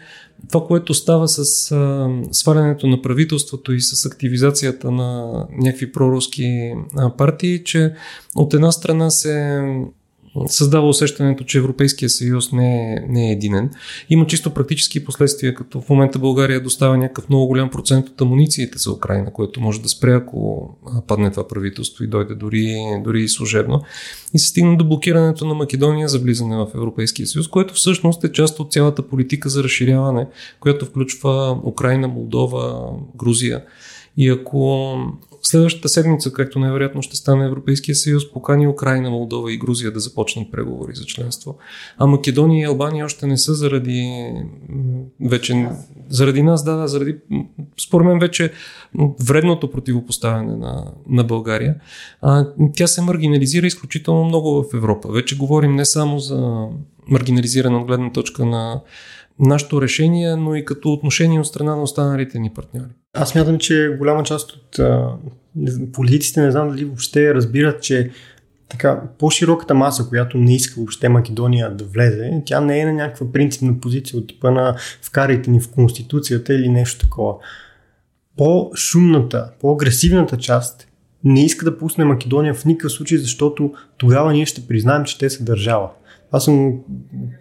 това, 0.49 0.67
което 0.67 0.95
става 0.95 1.29
с 1.29 1.73
а, 1.73 2.11
свалянето 2.33 2.87
на 2.87 3.03
правителството 3.03 3.73
и 3.73 3.81
с 3.81 4.07
активизацията 4.07 4.91
на 4.91 5.33
някакви 5.59 5.93
проруски 5.93 6.73
а, 6.97 7.17
партии, 7.17 7.65
че 7.65 7.95
от 8.35 8.55
една 8.55 8.73
страна 8.73 9.11
се 9.11 9.63
създава 10.47 10.89
усещането, 10.89 11.45
че 11.45 11.59
Европейския 11.59 12.11
съюз 12.11 12.53
не 12.53 12.93
е, 12.93 13.01
не 13.09 13.29
е 13.29 13.33
единен. 13.33 13.71
Има 14.11 14.27
чисто 14.27 14.51
практически 14.51 15.05
последствия, 15.05 15.55
като 15.55 15.81
в 15.81 15.89
момента 15.89 16.19
България 16.19 16.61
доставя 16.61 16.99
някакъв 16.99 17.29
много 17.29 17.47
голям 17.47 17.71
процент 17.71 18.09
от 18.09 18.21
амунициите 18.21 18.79
за 18.79 18.93
Украина, 18.93 19.33
което 19.33 19.61
може 19.61 19.83
да 19.83 19.89
спре, 19.89 20.15
ако 20.15 20.71
падне 21.07 21.31
това 21.31 21.49
правителство 21.49 22.05
и 22.05 22.07
дойде 22.07 22.35
дори, 22.35 22.77
дори 23.05 23.23
и 23.23 23.29
служебно. 23.29 23.83
И 24.35 24.39
се 24.39 24.49
стигна 24.49 24.77
до 24.77 24.85
блокирането 24.85 25.45
на 25.47 25.55
Македония 25.55 26.09
за 26.09 26.19
влизане 26.19 26.57
в 26.57 26.69
Европейския 26.75 27.27
съюз, 27.27 27.49
което 27.49 27.75
всъщност 27.75 28.25
е 28.25 28.33
част 28.33 28.61
от 28.61 28.73
цялата 28.73 29.03
политика 29.03 29.49
за 29.49 29.65
разширяване, 29.65 30.27
която 30.61 30.87
включва 30.87 31.61
Украина, 31.65 32.09
Молдова, 32.09 32.91
Грузия. 33.17 33.65
И 34.17 34.29
ако 34.29 34.97
Следващата 35.43 35.89
седмица, 35.89 36.33
както 36.33 36.59
най-вероятно 36.59 37.03
ще 37.03 37.17
стане 37.17 37.47
Европейския 37.47 37.95
съюз, 37.95 38.33
покани 38.33 38.69
Украина, 38.69 39.11
Молдова 39.11 39.53
и 39.53 39.59
Грузия 39.59 39.93
да 39.93 40.01
започнат 40.01 40.53
преговори 40.53 40.95
за 40.95 41.05
членство. 41.05 41.59
А 41.99 42.07
Македония 42.07 42.63
и 42.63 42.65
Албания 42.65 43.05
още 43.05 43.27
не 43.27 43.39
са 43.39 43.55
заради 43.55 44.33
вече 45.21 45.69
заради 46.09 46.43
нас, 46.43 46.65
да, 46.65 46.77
да, 46.77 46.89
заради 46.89 47.17
според 47.81 48.07
мен 48.07 48.19
вече 48.19 48.53
вредното 49.21 49.71
противопоставяне 49.71 50.57
на, 50.57 50.85
на 51.09 51.25
България. 51.25 51.75
А, 52.21 52.47
тя 52.77 52.87
се 52.87 53.03
маргинализира 53.03 53.67
изключително 53.67 54.25
много 54.25 54.63
в 54.63 54.75
Европа. 54.75 55.13
Вече 55.13 55.37
говорим 55.37 55.75
не 55.75 55.85
само 55.85 56.19
за 56.19 56.67
маргинализиране 57.09 57.77
от 57.77 57.87
гледна 57.87 58.13
точка 58.13 58.47
на 58.47 58.81
нашето 59.43 59.83
решение, 59.83 60.37
но 60.37 60.55
и 60.55 60.65
като 60.65 60.93
отношение 60.93 61.41
от 61.41 61.47
страна 61.47 61.77
на 61.77 61.83
останалите 61.83 62.39
ни 62.39 62.51
партньори. 62.51 62.91
Аз 63.17 63.35
мятам, 63.35 63.59
че 63.59 63.97
голяма 63.99 64.23
част 64.23 64.53
от 64.53 64.79
а, 64.79 65.09
политиците, 65.93 66.41
не 66.41 66.51
знам 66.51 66.69
дали 66.69 66.85
въобще 66.85 67.35
разбират, 67.35 67.83
че 67.83 68.11
така, 68.69 69.03
по-широката 69.19 69.75
маса, 69.75 70.09
която 70.09 70.39
не 70.39 70.55
иска 70.55 70.75
въобще 70.77 71.09
Македония 71.09 71.71
да 71.71 71.85
влезе, 71.85 72.43
тя 72.47 72.61
не 72.61 72.81
е 72.81 72.85
на 72.85 72.93
някаква 72.93 73.33
принципна 73.33 73.81
позиция 73.81 74.19
от 74.19 74.27
типа 74.27 74.51
на 74.51 74.77
вкарайте 75.03 75.51
ни 75.51 75.61
в 75.61 75.71
Конституцията 75.71 76.55
или 76.55 76.69
нещо 76.69 77.05
такова. 77.05 77.35
По-шумната, 78.37 79.51
по-агресивната 79.61 80.37
част 80.37 80.89
не 81.25 81.45
иска 81.45 81.65
да 81.65 81.79
пусне 81.79 82.05
Македония 82.05 82.55
в 82.55 82.65
никакъв 82.65 82.93
случай, 82.93 83.19
защото 83.19 83.73
тогава 83.97 84.33
ние 84.33 84.47
ще 84.47 84.67
признаем, 84.67 85.05
че 85.05 85.19
те 85.19 85.31
са 85.31 85.45
държава. 85.45 85.91
Аз 86.33 86.45
съм 86.45 86.81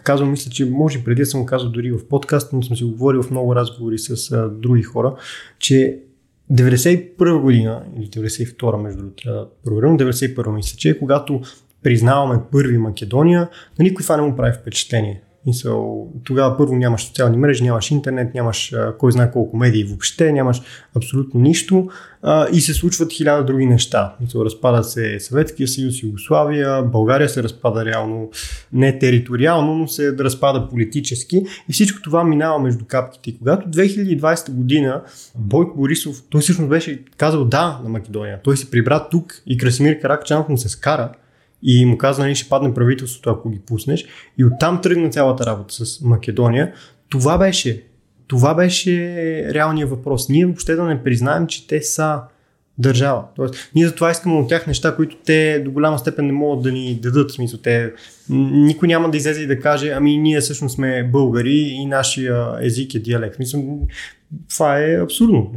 казал, 0.04 0.28
мисля, 0.28 0.52
че 0.52 0.66
може 0.66 1.04
преди 1.04 1.26
съм 1.26 1.46
казал 1.46 1.70
дори 1.70 1.92
в 1.92 2.08
подкаст, 2.08 2.54
но 2.54 2.64
съм 2.64 2.78
си 2.78 2.84
говорил 2.84 3.24
в 3.24 3.32
много 3.32 3.56
разговори 3.56 4.00
с 4.00 4.32
а, 4.32 4.50
други 4.50 4.84
хора, 4.84 5.16
че 5.60 6.00
91 6.52 7.42
година 7.42 7.84
или 7.98 8.08
92 8.08 8.82
между 8.82 9.04
проверим, 9.66 9.98
91 9.98 10.56
мисля, 10.56 10.78
че 10.78 10.90
е 10.90 11.00
когато 11.00 11.42
признаваме 11.84 12.42
първи 12.52 12.78
Македония, 12.78 13.50
на 13.80 13.84
никой 13.84 14.04
това 14.04 14.18
не 14.18 14.24
му 14.24 14.36
прави 14.36 14.54
впечатление. 14.62 15.22
Мисъл, 15.46 16.08
тогава 16.24 16.58
първо 16.58 16.76
нямаш 16.76 17.02
социални 17.02 17.38
мрежи, 17.38 17.64
нямаш 17.64 17.92
интернет, 17.92 18.34
нямаш 18.34 18.74
кой 18.98 19.12
знае 19.12 19.32
колко 19.32 19.58
медии 19.58 19.84
въобще, 19.84 20.32
нямаш 20.32 20.62
абсолютно 20.96 21.40
нищо 21.40 21.90
а, 22.22 22.48
и 22.54 22.62
се 22.62 22.74
случват 22.74 23.14
хиляда 23.14 23.46
други 23.46 23.66
неща. 23.66 24.16
Мисъл, 24.22 24.46
разпада 24.46 24.84
се 24.84 25.20
Съветския 25.20 25.68
съюз, 25.68 26.04
Югославия, 26.04 26.84
България 26.84 27.30
се 27.30 27.44
разпада 27.44 27.86
реално, 27.86 28.30
не 28.74 29.00
териториално, 29.00 29.76
но 29.76 29.88
се 29.88 30.18
разпада 30.18 30.68
политически 30.70 31.44
и 31.70 31.74
всичко 31.74 32.02
това 32.02 32.24
минава 32.24 32.60
между 32.60 32.86
капките. 32.86 33.30
И 33.30 33.38
когато 33.38 33.70
2020 33.70 34.52
година 34.52 35.02
Бойко 35.36 35.78
Борисов, 35.78 36.24
той 36.30 36.42
всъщност 36.42 36.70
беше 36.70 37.04
казал 37.18 37.46
да 37.46 37.80
на 37.84 37.90
Македония, 37.90 38.40
той 38.44 38.58
се 38.58 38.72
прибра 38.72 39.08
тук 39.12 39.42
и 39.46 39.58
Красимир 39.58 40.00
Каракчанов 40.00 40.50
му 40.50 40.58
се 40.58 40.70
скара, 40.70 41.12
и 41.64 41.86
му 41.86 41.98
каза, 41.98 42.22
нали, 42.22 42.36
ще 42.36 42.50
падне 42.50 42.74
правителството, 42.74 43.30
ако 43.30 43.50
ги 43.50 43.60
пуснеш. 43.60 44.06
И 44.38 44.46
оттам 44.46 44.82
тръгна 44.82 45.10
цялата 45.10 45.46
работа 45.46 45.86
с 45.86 46.02
Македония. 46.02 46.74
Това 47.10 47.38
беше, 47.38 47.84
това 48.28 48.54
беше 48.54 48.92
реалният 49.54 49.90
въпрос. 49.90 50.30
Ние 50.30 50.46
въобще 50.46 50.76
да 50.76 50.84
не 50.84 51.04
признаем, 51.04 51.48
че 51.48 51.68
те 51.68 51.82
са 51.82 52.20
държава. 52.82 53.24
Тоест, 53.36 53.56
ние 53.76 53.88
затова 53.88 54.12
искаме 54.12 54.36
от 54.36 54.50
тях 54.50 54.68
неща, 54.68 54.96
които 54.96 55.16
те 55.26 55.60
до 55.66 55.72
голяма 55.72 56.00
степен 56.00 56.26
не 56.26 56.34
могат 56.34 56.64
да 56.64 56.72
ни 56.72 57.00
дадат. 57.02 57.32
В 57.32 57.34
смисъл, 57.34 57.60
те, 57.60 57.94
никой 58.30 58.88
няма 58.88 59.10
да 59.10 59.18
излезе 59.18 59.42
и 59.42 59.48
да 59.48 59.60
каже, 59.60 59.90
ами 59.90 60.18
ние 60.18 60.40
всъщност 60.40 60.76
сме 60.76 61.10
българи 61.12 61.60
и 61.60 61.86
нашия 61.86 62.58
език 62.62 62.96
е 62.96 63.00
диалект. 63.00 63.40
Мисъл, 63.40 63.88
това 64.50 64.78
е 64.78 65.02
абсурдно. 65.04 65.52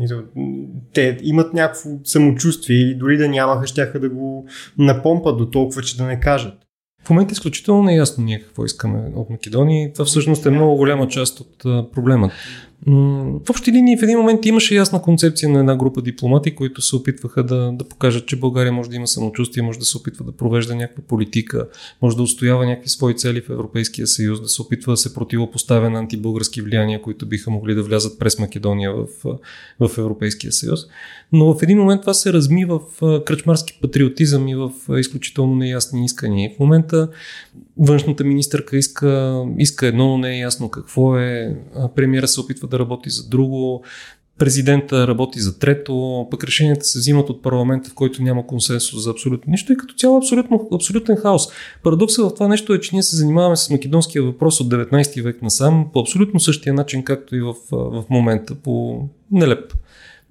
Те 0.92 1.18
имат 1.22 1.54
някакво 1.54 1.90
самочувствие 2.04 2.76
или 2.76 2.94
дори 2.94 3.16
да 3.16 3.28
нямаха, 3.28 3.66
щяха 3.66 4.00
да 4.00 4.08
го 4.08 4.46
напомпат 4.78 5.38
до 5.38 5.50
толкова, 5.50 5.82
че 5.82 5.96
да 5.96 6.04
не 6.04 6.20
кажат. 6.20 6.54
В 7.04 7.10
момента 7.10 7.32
е 7.32 7.32
изключително 7.32 7.82
неясно 7.82 8.24
ние 8.24 8.40
какво 8.40 8.64
искаме 8.64 9.12
от 9.14 9.30
Македония 9.30 9.92
това 9.92 10.04
всъщност 10.04 10.46
е 10.46 10.50
много 10.50 10.76
голяма 10.76 11.08
част 11.08 11.40
от 11.40 11.58
проблема. 11.92 12.30
В 12.86 13.50
общи 13.50 13.72
линии 13.72 13.96
в 13.96 14.02
един 14.02 14.18
момент 14.18 14.46
имаше 14.46 14.74
ясна 14.74 15.02
концепция 15.02 15.48
на 15.48 15.58
една 15.58 15.76
група 15.76 16.02
дипломати, 16.02 16.54
които 16.54 16.82
се 16.82 16.96
опитваха 16.96 17.44
да, 17.44 17.72
да 17.72 17.84
покажат, 17.84 18.26
че 18.26 18.36
България 18.36 18.72
може 18.72 18.90
да 18.90 18.96
има 18.96 19.06
самочувствие, 19.06 19.62
може 19.62 19.78
да 19.78 19.84
се 19.84 19.98
опитва 19.98 20.24
да 20.24 20.32
провежда 20.32 20.74
някаква 20.74 21.02
политика, 21.08 21.68
може 22.02 22.16
да 22.16 22.22
устоява 22.22 22.66
някакви 22.66 22.88
свои 22.88 23.16
цели 23.16 23.40
в 23.40 23.50
Европейския 23.50 24.06
съюз, 24.06 24.40
да 24.40 24.48
се 24.48 24.62
опитва 24.62 24.92
да 24.92 24.96
се 24.96 25.14
противопоставя 25.14 25.90
на 25.90 25.98
антибългарски 25.98 26.62
влияния, 26.62 27.02
които 27.02 27.26
биха 27.26 27.50
могли 27.50 27.74
да 27.74 27.82
влязат 27.82 28.18
през 28.18 28.38
Македония 28.38 28.92
в, 28.92 29.06
в 29.80 29.98
Европейския 29.98 30.52
съюз. 30.52 30.80
Но 31.32 31.54
в 31.54 31.62
един 31.62 31.78
момент 31.78 32.00
това 32.00 32.14
се 32.14 32.32
разми 32.32 32.64
в 32.64 32.80
кръчмарски 33.24 33.78
патриотизъм 33.82 34.48
и 34.48 34.54
в 34.54 34.70
изключително 34.98 35.54
неясни 35.54 36.04
искания. 36.04 36.50
В 36.56 36.60
момента 36.60 37.08
външната 37.76 38.24
министърка 38.24 38.76
иска, 38.76 39.42
иска 39.58 39.86
едно, 39.86 40.08
но 40.08 40.18
не 40.18 40.36
е 40.36 40.38
ясно 40.38 40.68
какво 40.68 41.18
е. 41.18 41.56
Премиера 41.96 42.28
се 42.28 42.40
опитва 42.40 42.68
да 42.74 42.78
работи 42.78 43.10
за 43.10 43.28
друго. 43.28 43.84
Президента 44.38 45.06
работи 45.08 45.40
за 45.40 45.58
трето, 45.58 46.26
пък 46.30 46.44
решенията 46.44 46.84
се 46.84 46.98
взимат 46.98 47.30
от 47.30 47.42
парламента, 47.42 47.90
в 47.90 47.94
който 47.94 48.22
няма 48.22 48.46
консенсус 48.46 49.02
за 49.02 49.10
абсолютно 49.10 49.50
нищо 49.50 49.72
и 49.72 49.76
като 49.76 49.94
цяло 49.94 50.18
абсолютно, 50.18 50.68
абсолютен 50.74 51.16
хаос. 51.16 51.48
Парадоксът 51.82 52.30
в 52.30 52.34
това 52.34 52.48
нещо 52.48 52.74
е, 52.74 52.80
че 52.80 52.90
ние 52.92 53.02
се 53.02 53.16
занимаваме 53.16 53.56
с 53.56 53.70
македонския 53.70 54.22
въпрос 54.22 54.60
от 54.60 54.68
19 54.68 55.22
век 55.22 55.42
насам 55.42 55.86
по 55.92 56.00
абсолютно 56.00 56.40
същия 56.40 56.74
начин, 56.74 57.04
както 57.04 57.36
и 57.36 57.40
в, 57.40 57.54
в 57.70 58.04
момента, 58.10 58.54
по 58.54 59.02
нелеп 59.30 59.74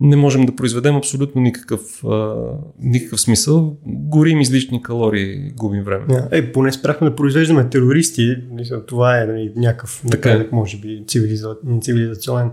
не 0.01 0.15
можем 0.15 0.45
да 0.45 0.55
произведем 0.55 0.95
абсолютно 0.95 1.41
никакъв, 1.41 2.03
а, 2.03 2.35
никакъв 2.79 3.21
смисъл. 3.21 3.77
Горим 3.85 4.41
излишни 4.41 4.83
калории, 4.83 5.51
губим 5.55 5.83
време. 5.83 6.05
Yeah. 6.05 6.27
Е, 6.31 6.51
поне 6.51 6.71
спряхме 6.71 7.09
да 7.09 7.15
произвеждаме 7.15 7.69
терористи. 7.69 8.37
Това 8.87 9.21
е 9.21 9.25
нали, 9.25 9.53
някакъв, 9.55 10.03
така 10.11 10.31
е. 10.31 10.47
може 10.51 10.77
би, 10.77 11.03
цивилиза... 11.07 11.55
цивилизационен. 11.81 12.51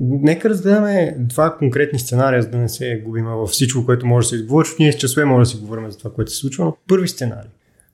Нека 0.00 0.50
разгледаме 0.50 1.16
два 1.18 1.56
конкретни 1.58 1.98
сценария, 1.98 2.42
за 2.42 2.48
да 2.48 2.56
не 2.56 2.68
се 2.68 3.02
губим 3.04 3.24
във 3.24 3.50
всичко, 3.50 3.84
което 3.84 4.06
може 4.06 4.24
да 4.24 4.28
се 4.28 4.36
изговори, 4.36 4.68
ние 4.78 4.92
с 4.92 4.96
часове 4.96 5.24
може 5.24 5.50
да 5.50 5.56
си 5.56 5.60
говорим 5.60 5.90
за 5.90 5.98
това, 5.98 6.10
което 6.10 6.30
се 6.30 6.36
случва. 6.36 6.64
Но 6.64 6.76
първи 6.88 7.08
сценарий. 7.08 7.50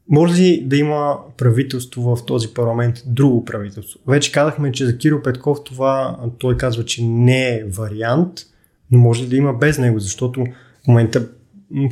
Може 0.09 0.43
ли 0.43 0.65
да 0.67 0.77
има 0.77 1.17
правителство 1.37 2.17
в 2.17 2.27
този 2.27 2.49
парламент, 2.55 3.03
друго 3.07 3.45
правителство? 3.45 4.01
Вече 4.09 4.33
казахме, 4.33 4.73
че 4.73 4.87
за 4.87 4.99
Кирил 4.99 5.23
Петков 5.23 5.65
това 5.65 6.19
той 6.39 6.57
казва, 6.57 6.85
че 6.85 7.05
не 7.05 7.49
е 7.49 7.65
вариант– 7.65 8.31
но 8.95 9.01
може 9.01 9.29
да 9.29 9.37
има 9.37 9.53
без 9.53 9.79
него, 9.79 9.99
защото 9.99 10.45
в 10.85 10.89
момента 10.89 11.27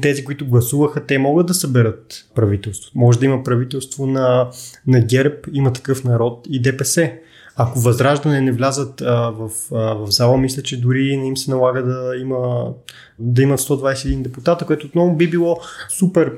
тези, 0.02 0.24
които 0.24 0.46
гласуваха, 0.46 1.06
те 1.06 1.18
могат 1.18 1.46
да 1.46 1.54
съберат 1.54 2.24
правителство. 2.34 2.90
Може 2.94 3.18
да 3.18 3.24
има 3.24 3.42
правителство 3.42 4.06
на, 4.06 4.50
на 4.86 5.00
ГЕРБ, 5.00 5.34
има 5.52 5.72
такъв 5.72 6.04
народ 6.04 6.46
и 6.50 6.62
ДПС. 6.62 7.12
Ако 7.56 7.80
Възраждане 7.80 8.40
не 8.40 8.52
влязат 8.52 9.00
а, 9.00 9.30
в, 9.30 9.50
а, 9.72 9.94
в 9.94 10.10
зала, 10.10 10.38
мисля, 10.38 10.62
че 10.62 10.80
дори 10.80 11.16
не 11.16 11.26
им 11.26 11.36
се 11.36 11.50
налага 11.50 11.82
да, 11.82 12.16
има, 12.20 12.72
да 13.18 13.42
имат 13.42 13.60
121 13.60 14.22
депутата, 14.22 14.66
което 14.66 14.86
отново 14.86 15.16
би 15.16 15.30
било 15.30 15.60
супер 15.98 16.32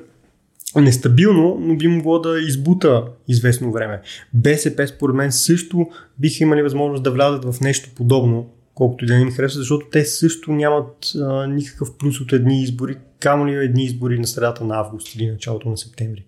нестабилно, 0.77 1.57
но 1.61 1.77
би 1.77 1.89
могло 1.89 2.19
да 2.19 2.41
избута 2.41 3.05
известно 3.29 3.73
време. 3.73 4.01
БСП, 4.33 4.87
според 4.87 5.17
мен, 5.17 5.33
също 5.33 5.87
биха 6.19 6.45
имали 6.45 6.63
възможност 6.63 7.03
да 7.03 7.11
влязат 7.11 7.45
в 7.45 7.61
нещо 7.61 7.91
подобно 7.97 8.47
колкото 8.75 9.05
и 9.05 9.09
да 9.09 9.19
не 9.19 9.25
ми 9.25 9.31
харесва, 9.31 9.59
защото 9.59 9.87
те 9.93 10.05
също 10.05 10.53
нямат 10.53 11.13
а, 11.17 11.47
никакъв 11.47 11.97
плюс 11.99 12.21
от 12.21 12.33
едни 12.33 12.63
избори, 12.63 12.97
камо 13.21 13.47
ли 13.47 13.55
едни 13.55 13.85
избори 13.85 14.19
на 14.19 14.27
средата 14.27 14.65
на 14.65 14.79
август 14.79 15.15
или 15.15 15.31
началото 15.31 15.69
на 15.69 15.79
септември. 15.79 16.25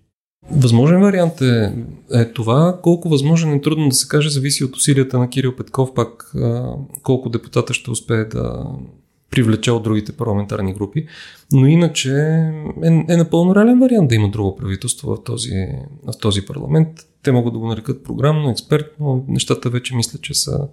Възможен 0.51 1.01
вариант 1.01 1.41
е, 1.41 1.73
е 2.13 2.31
това. 2.31 2.79
Колко 2.83 3.09
възможен 3.09 3.53
е 3.53 3.61
трудно 3.61 3.89
да 3.89 3.95
се 3.95 4.07
каже, 4.07 4.29
зависи 4.29 4.63
от 4.63 4.75
усилията 4.75 5.19
на 5.19 5.29
Кирил 5.29 5.55
Петков, 5.55 5.93
пак 5.93 6.31
а, 6.35 6.73
колко 7.03 7.29
депутата 7.29 7.73
ще 7.73 7.91
успее 7.91 8.25
да 8.25 8.65
привлече 9.31 9.71
от 9.71 9.83
другите 9.83 10.11
парламентарни 10.11 10.73
групи. 10.73 11.07
Но 11.51 11.67
иначе 11.67 12.11
е, 12.83 12.87
е 13.09 13.17
напълно 13.17 13.55
реален 13.55 13.79
вариант 13.79 14.09
да 14.09 14.15
има 14.15 14.29
друго 14.29 14.55
правителство 14.55 15.15
в 15.15 15.23
този, 15.23 15.67
в 16.03 16.17
този 16.21 16.45
парламент. 16.45 16.87
Те 17.23 17.31
могат 17.31 17.53
да 17.53 17.59
го 17.59 17.67
нарекат 17.67 18.03
програмно, 18.03 18.49
експертно. 18.49 19.25
Нещата 19.27 19.69
вече 19.69 19.95
мисля, 19.95 20.19
че 20.21 20.33
са 20.33 20.67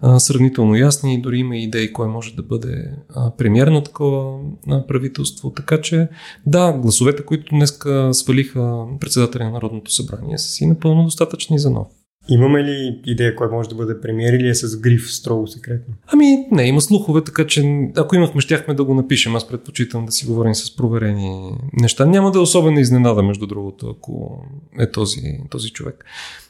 а, 0.00 0.20
сравнително 0.20 0.74
ясни. 0.74 1.22
Дори 1.22 1.38
има 1.38 1.56
идеи 1.56 1.92
кой 1.92 2.08
може 2.08 2.34
да 2.34 2.42
бъде 2.42 2.90
а, 3.14 3.36
премьер 3.36 3.66
на 3.66 3.84
такова 3.84 4.40
а, 4.68 4.86
правителство. 4.86 5.50
Така 5.50 5.80
че 5.80 6.08
да, 6.46 6.72
гласовете, 6.72 7.24
които 7.24 7.54
днес 7.54 7.78
свалиха 8.12 8.84
председателя 9.00 9.44
на 9.44 9.50
Народното 9.50 9.92
събрание, 9.92 10.38
са 10.38 10.48
си 10.48 10.66
напълно 10.66 11.04
достатъчни 11.04 11.58
за 11.58 11.70
нов. 11.70 11.86
Имаме 12.28 12.64
ли 12.64 13.00
идея 13.06 13.36
кой 13.36 13.48
може 13.48 13.68
да 13.68 13.74
бъде 13.74 14.00
премиер 14.00 14.32
или 14.32 14.48
е 14.48 14.54
с 14.54 14.80
гриф 14.80 15.12
строго 15.12 15.46
секретно? 15.46 15.94
Ами 16.06 16.46
не, 16.50 16.62
има 16.62 16.80
слухове, 16.80 17.24
така 17.24 17.46
че 17.46 17.90
ако 17.96 18.16
имахме, 18.16 18.40
щяхме 18.40 18.74
да 18.74 18.84
го 18.84 18.94
напишем. 18.94 19.36
Аз 19.36 19.48
предпочитам 19.48 20.06
да 20.06 20.12
си 20.12 20.26
говорим 20.26 20.54
с 20.54 20.76
проверени 20.76 21.50
неща. 21.72 22.06
Няма 22.06 22.30
да 22.30 22.38
е 22.38 22.42
особена 22.42 22.80
изненада, 22.80 23.22
между 23.22 23.46
другото, 23.46 23.96
ако 23.96 24.44
е 24.78 24.90
този, 24.90 25.20
този 25.50 25.70
човек. 25.70 26.04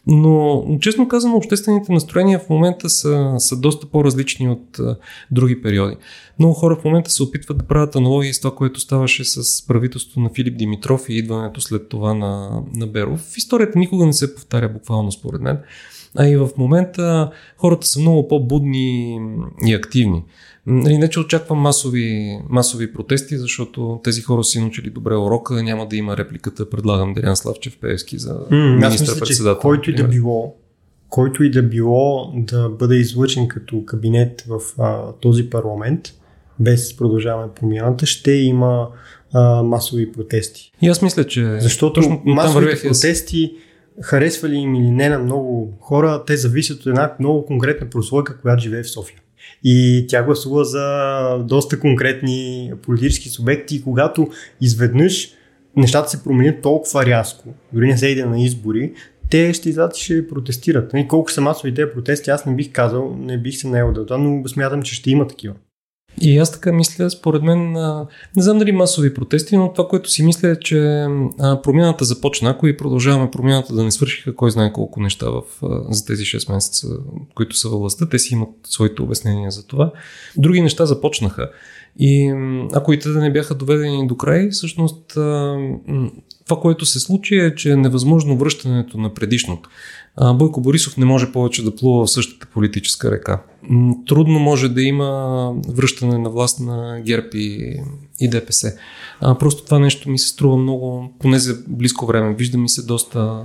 Но, 0.07 0.65
честно 0.81 1.09
казано, 1.09 1.37
обществените 1.37 1.93
настроения 1.93 2.39
в 2.39 2.51
момента 2.51 2.89
са, 2.89 3.35
са 3.39 3.57
доста 3.57 3.87
по-различни 3.87 4.49
от 4.49 4.79
а, 4.79 4.97
други 5.31 5.63
периоди. 5.63 5.97
Много 6.39 6.55
хора 6.55 6.77
в 6.77 6.85
момента 6.85 7.11
се 7.11 7.23
опитват 7.23 7.59
да 7.59 7.65
правят 7.65 7.97
аналогии 7.97 8.33
с 8.33 8.41
това, 8.41 8.55
което 8.55 8.81
ставаше 8.81 9.25
с 9.25 9.67
правителството 9.67 10.21
на 10.21 10.31
Филип 10.35 10.59
Димитров 10.59 11.09
и 11.09 11.15
идването 11.15 11.61
след 11.61 11.89
това 11.89 12.15
на, 12.15 12.63
на 12.75 12.87
Беров. 12.87 13.37
Историята 13.37 13.79
никога 13.79 14.07
не 14.07 14.13
се 14.13 14.35
повтаря 14.35 14.69
буквално, 14.69 15.13
според 15.13 15.41
мен. 15.41 15.59
А 16.19 16.29
и 16.29 16.37
в 16.37 16.51
момента 16.59 17.31
хората 17.57 17.87
са 17.87 18.01
много 18.01 18.29
по-будни 18.29 19.21
и 19.67 19.75
активни. 19.75 20.23
Нали, 20.67 20.99
не, 20.99 21.11
че 21.11 21.21
очаквам 21.21 21.59
масови, 21.59 22.39
масови 22.49 22.93
протести, 22.93 23.39
защото 23.39 24.01
тези 24.05 24.23
хора 24.23 24.45
си 24.45 24.61
научили 24.61 24.91
добре 24.91 25.17
урока, 25.17 25.63
няма 25.63 25.89
да 25.89 25.97
има 25.97 26.17
репликата, 26.17 26.71
предлагам 26.71 27.15
Делян 27.15 27.37
Славчев 27.37 27.79
Пеевски 27.81 28.19
за 28.19 28.41
министър-председател. 28.51 29.61
Който 29.61 29.91
и 29.91 29.95
да 29.95 30.09
било, 30.09 30.55
който 31.09 31.45
и 31.45 31.51
да 31.51 31.63
било 31.63 32.33
да 32.37 32.69
бъде 32.69 32.97
излъчен 32.97 33.49
като 33.49 33.85
кабинет 33.85 34.45
в 34.49 34.61
а, 34.79 35.13
този 35.21 35.51
парламент, 35.51 36.01
без 36.61 36.97
продължаване 36.97 37.53
промяната, 37.61 38.07
ще 38.07 38.33
има 38.33 38.89
а, 39.33 39.63
масови 39.63 40.13
протести. 40.13 40.73
И 40.83 40.89
аз 40.89 41.03
мисля, 41.03 41.25
че 41.27 41.59
Защото 41.61 41.93
точно 41.93 42.23
масовите 42.25 42.83
протести 42.83 43.57
харесва 44.01 44.49
ли 44.49 44.57
им 44.57 44.75
или 44.75 44.91
не 44.91 45.09
на 45.09 45.19
много 45.19 45.79
хора, 45.81 46.23
те 46.27 46.37
зависят 46.37 46.81
от 46.81 46.87
една 46.87 47.15
много 47.21 47.47
конкретна 47.47 47.91
прослойка, 47.91 48.41
която 48.41 48.63
живее 48.63 48.83
в 48.83 48.91
София. 48.91 49.19
И 49.65 50.07
тя 50.09 50.23
гласува 50.23 50.65
за 50.65 51.39
доста 51.39 51.81
конкретни 51.81 52.73
политически 52.83 53.29
субекти 53.29 53.77
и 53.77 53.83
когато 53.83 54.29
изведнъж 54.61 55.29
нещата 55.77 56.11
се 56.11 56.25
променят 56.25 56.63
толкова 56.63 57.07
рязко, 57.07 57.49
дори 57.73 57.87
не 57.87 57.99
се 57.99 58.07
иде 58.07 58.25
на 58.25 58.41
избори, 58.41 58.93
те 59.31 59.53
ще 59.53 59.69
излязат 59.69 59.99
и 59.99 60.03
ще 60.03 60.29
протестират. 60.29 60.93
И 60.93 60.97
нали, 60.97 61.09
колко 61.09 61.31
са 61.31 61.41
масови 61.41 61.75
тези 61.75 61.93
протести, 61.95 62.31
аз 62.31 62.47
не 62.47 62.55
бих 62.55 62.73
казал, 62.73 63.17
не 63.19 63.39
бих 63.39 63.57
се 63.57 63.69
наел 63.69 63.93
да 63.93 64.07
това, 64.07 64.19
но 64.19 64.49
смятам, 64.49 64.83
че 64.83 64.95
ще 64.95 65.11
има 65.11 65.27
такива. 65.27 65.55
И 66.21 66.39
аз 66.39 66.53
така 66.53 66.73
мисля, 66.73 67.11
според 67.11 67.43
мен, 67.43 67.73
не 68.37 68.43
знам 68.43 68.59
дали 68.59 68.73
масови 68.73 69.15
протести, 69.15 69.57
но 69.57 69.73
това, 69.73 69.89
което 69.89 70.11
си 70.11 70.23
мисля 70.23 70.49
е, 70.49 70.57
че 70.61 71.07
промяната 71.63 72.05
започна, 72.05 72.51
ако 72.51 72.67
и 72.67 72.77
продължаваме 72.77 73.31
промяната 73.31 73.75
да 73.75 73.85
не 73.85 73.91
свършиха 73.91 74.37
кой 74.37 74.51
знае 74.51 74.73
колко 74.73 75.01
неща 75.01 75.27
в, 75.31 75.43
за 75.91 76.07
тези 76.07 76.23
6 76.23 76.55
месеца, 76.55 76.89
които 77.35 77.57
са 77.57 77.69
във 77.69 77.81
властта, 77.81 78.09
те 78.09 78.19
си 78.19 78.35
имат 78.35 78.49
своите 78.65 79.03
обяснения 79.03 79.51
за 79.51 79.67
това. 79.67 79.93
Други 80.37 80.61
неща 80.61 80.87
започнаха. 80.87 81.51
И 81.99 82.35
ако 82.73 82.93
и 82.93 82.99
те 82.99 83.09
да 83.09 83.21
не 83.21 83.33
бяха 83.33 83.55
доведени 83.55 84.07
до 84.07 84.17
край, 84.17 84.49
всъщност 84.51 85.07
това, 86.45 86.61
което 86.61 86.87
се 86.87 87.01
случи 87.01 87.37
е, 87.37 87.55
че 87.55 87.73
е 87.73 87.77
невъзможно 87.77 88.37
връщането 88.37 88.99
на 88.99 89.15
предишното. 89.15 89.71
Бойко 90.35 90.61
Борисов 90.61 90.97
не 90.97 91.05
може 91.05 91.33
повече 91.33 91.65
да 91.65 91.77
плува 91.77 92.07
в 92.07 92.11
същата 92.11 92.47
политическа 92.47 93.11
река. 93.11 93.43
Трудно 94.07 94.39
може 94.39 94.69
да 94.69 94.83
има 94.83 95.53
връщане 95.69 96.19
на 96.19 96.31
власт 96.31 96.61
на 96.61 97.01
ГЕРБ 97.07 97.29
и, 97.35 97.81
и 98.21 98.31
ДПС. 98.31 98.73
А, 99.21 99.39
просто 99.39 99.65
това 99.65 99.79
нещо 99.79 100.11
ми 100.11 100.19
се 100.19 100.29
струва 100.29 100.57
много, 100.57 101.13
поне 101.19 101.39
за 101.39 101.59
близко 101.69 102.07
време, 102.07 102.35
вижда 102.35 102.59
ми 102.59 102.69
се 102.69 102.83
доста, 102.83 103.45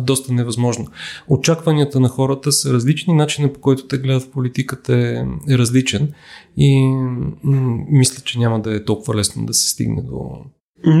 доста 0.00 0.32
невъзможно. 0.32 0.86
Очакванията 1.28 2.00
на 2.00 2.08
хората 2.08 2.52
са 2.52 2.72
различни, 2.72 3.14
начинът 3.14 3.54
по 3.54 3.60
който 3.60 3.86
те 3.86 3.98
гледат 3.98 4.22
в 4.22 4.30
политиката 4.30 4.96
е, 4.96 5.24
е 5.52 5.58
различен 5.58 6.12
и 6.56 6.86
м- 7.42 7.84
мисля, 7.90 8.22
че 8.24 8.38
няма 8.38 8.60
да 8.60 8.76
е 8.76 8.84
толкова 8.84 9.14
лесно 9.14 9.46
да 9.46 9.54
се 9.54 9.70
стигне 9.70 10.02
до, 10.02 10.30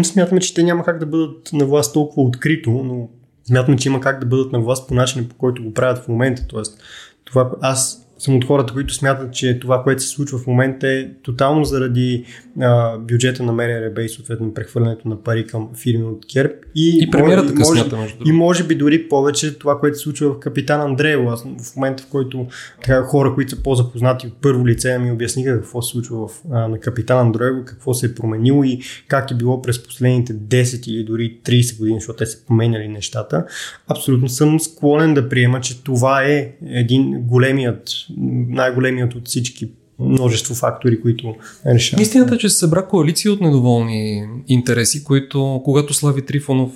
Смятаме, 0.02 0.40
че 0.40 0.54
те 0.54 0.62
няма 0.62 0.84
как 0.84 0.98
да 0.98 1.06
бъдат 1.06 1.52
на 1.52 1.66
власт 1.66 1.92
толкова 1.92 2.22
открито, 2.22 2.70
но 2.70 3.08
смятаме, 3.46 3.76
че 3.76 3.88
има 3.88 4.00
как 4.00 4.20
да 4.20 4.26
бъдат 4.26 4.52
на 4.52 4.60
власт 4.60 4.88
по 4.88 4.94
начина, 4.94 5.28
по 5.28 5.36
който 5.36 5.62
го 5.62 5.74
правят 5.74 5.98
в 5.98 6.08
момента. 6.08 6.46
Тоест, 6.46 6.82
това, 7.24 7.50
аз 7.60 8.05
съм 8.18 8.36
от 8.36 8.44
хората, 8.44 8.72
които 8.72 8.94
смятат, 8.94 9.34
че 9.34 9.58
това, 9.58 9.82
което 9.82 10.02
се 10.02 10.08
случва 10.08 10.38
в 10.38 10.46
момента 10.46 10.88
е 10.88 11.08
тотално 11.22 11.64
заради 11.64 12.24
а, 12.60 12.98
бюджета 12.98 13.42
на 13.42 13.52
МРРБ 13.52 14.02
и 14.02 14.08
съответно 14.08 14.54
прехвърлянето 14.54 15.08
на 15.08 15.22
пари 15.22 15.46
към 15.46 15.68
фирми 15.82 16.04
от 16.04 16.26
Керп. 16.32 16.52
И, 16.74 16.98
и 17.02 17.10
премиерата 17.10 17.52
може, 17.54 17.80
смята, 17.80 17.96
може, 17.96 18.16
И 18.26 18.32
може 18.32 18.64
би 18.64 18.74
дори 18.74 19.08
повече 19.08 19.58
това, 19.58 19.78
което 19.78 19.96
се 19.96 20.02
случва 20.02 20.32
в 20.32 20.40
Капитан 20.40 20.80
Андреево. 20.80 21.30
Аз 21.30 21.42
в 21.42 21.76
момента, 21.76 22.02
в 22.02 22.06
който 22.06 22.46
така, 22.82 23.02
хора, 23.02 23.34
които 23.34 23.50
са 23.50 23.62
по-запознати 23.62 24.26
от 24.26 24.32
първо 24.42 24.66
лице, 24.66 24.98
ми 24.98 25.12
обясниха 25.12 25.60
какво 25.60 25.82
се 25.82 25.90
случва 25.90 26.28
в, 26.28 26.42
а, 26.52 26.68
на 26.68 26.80
Капитан 26.80 27.18
Андреево, 27.18 27.64
какво 27.64 27.94
се 27.94 28.06
е 28.06 28.14
променило 28.14 28.64
и 28.64 28.80
как 29.08 29.30
е 29.30 29.34
било 29.34 29.62
през 29.62 29.84
последните 29.84 30.34
10 30.34 30.88
или 30.88 31.04
дори 31.04 31.38
30 31.44 31.78
години, 31.78 32.00
защото 32.00 32.16
те 32.16 32.26
са 32.26 32.46
променяли 32.46 32.88
нещата. 32.88 33.46
Абсолютно 33.88 34.28
съм 34.28 34.60
склонен 34.60 35.14
да 35.14 35.28
приема, 35.28 35.60
че 35.60 35.82
това 35.82 36.22
е 36.22 36.52
един 36.66 37.22
големият 37.22 38.05
най-големият 38.16 39.14
от 39.14 39.28
всички 39.28 39.70
множество 39.98 40.54
фактори, 40.54 41.00
които 41.00 41.34
решават. 41.66 42.02
Истината 42.02 42.34
е, 42.34 42.38
че 42.38 42.48
се 42.48 42.58
събра 42.58 42.86
коалиция 42.86 43.32
от 43.32 43.40
недоволни 43.40 44.28
интереси, 44.48 45.04
които, 45.04 45.60
когато 45.64 45.94
Слави 45.94 46.26
Трифонов, 46.26 46.72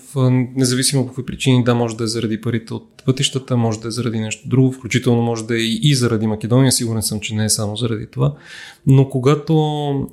независимо 0.56 1.02
по 1.02 1.08
какви 1.08 1.26
причини, 1.26 1.64
да, 1.64 1.74
може 1.74 1.96
да 1.96 2.04
е 2.04 2.06
заради 2.06 2.40
парите 2.40 2.74
от 2.74 2.99
пътищата, 3.04 3.56
може 3.56 3.80
да 3.80 3.88
е 3.88 3.90
заради 3.90 4.20
нещо 4.20 4.48
друго, 4.48 4.72
включително 4.72 5.22
може 5.22 5.46
да 5.46 5.54
е 5.54 5.60
и 5.60 5.94
заради 5.94 6.26
Македония, 6.26 6.72
сигурен 6.72 7.02
съм, 7.02 7.20
че 7.20 7.34
не 7.34 7.44
е 7.44 7.48
само 7.48 7.76
заради 7.76 8.06
това. 8.06 8.34
Но 8.86 9.08
когато 9.08 9.54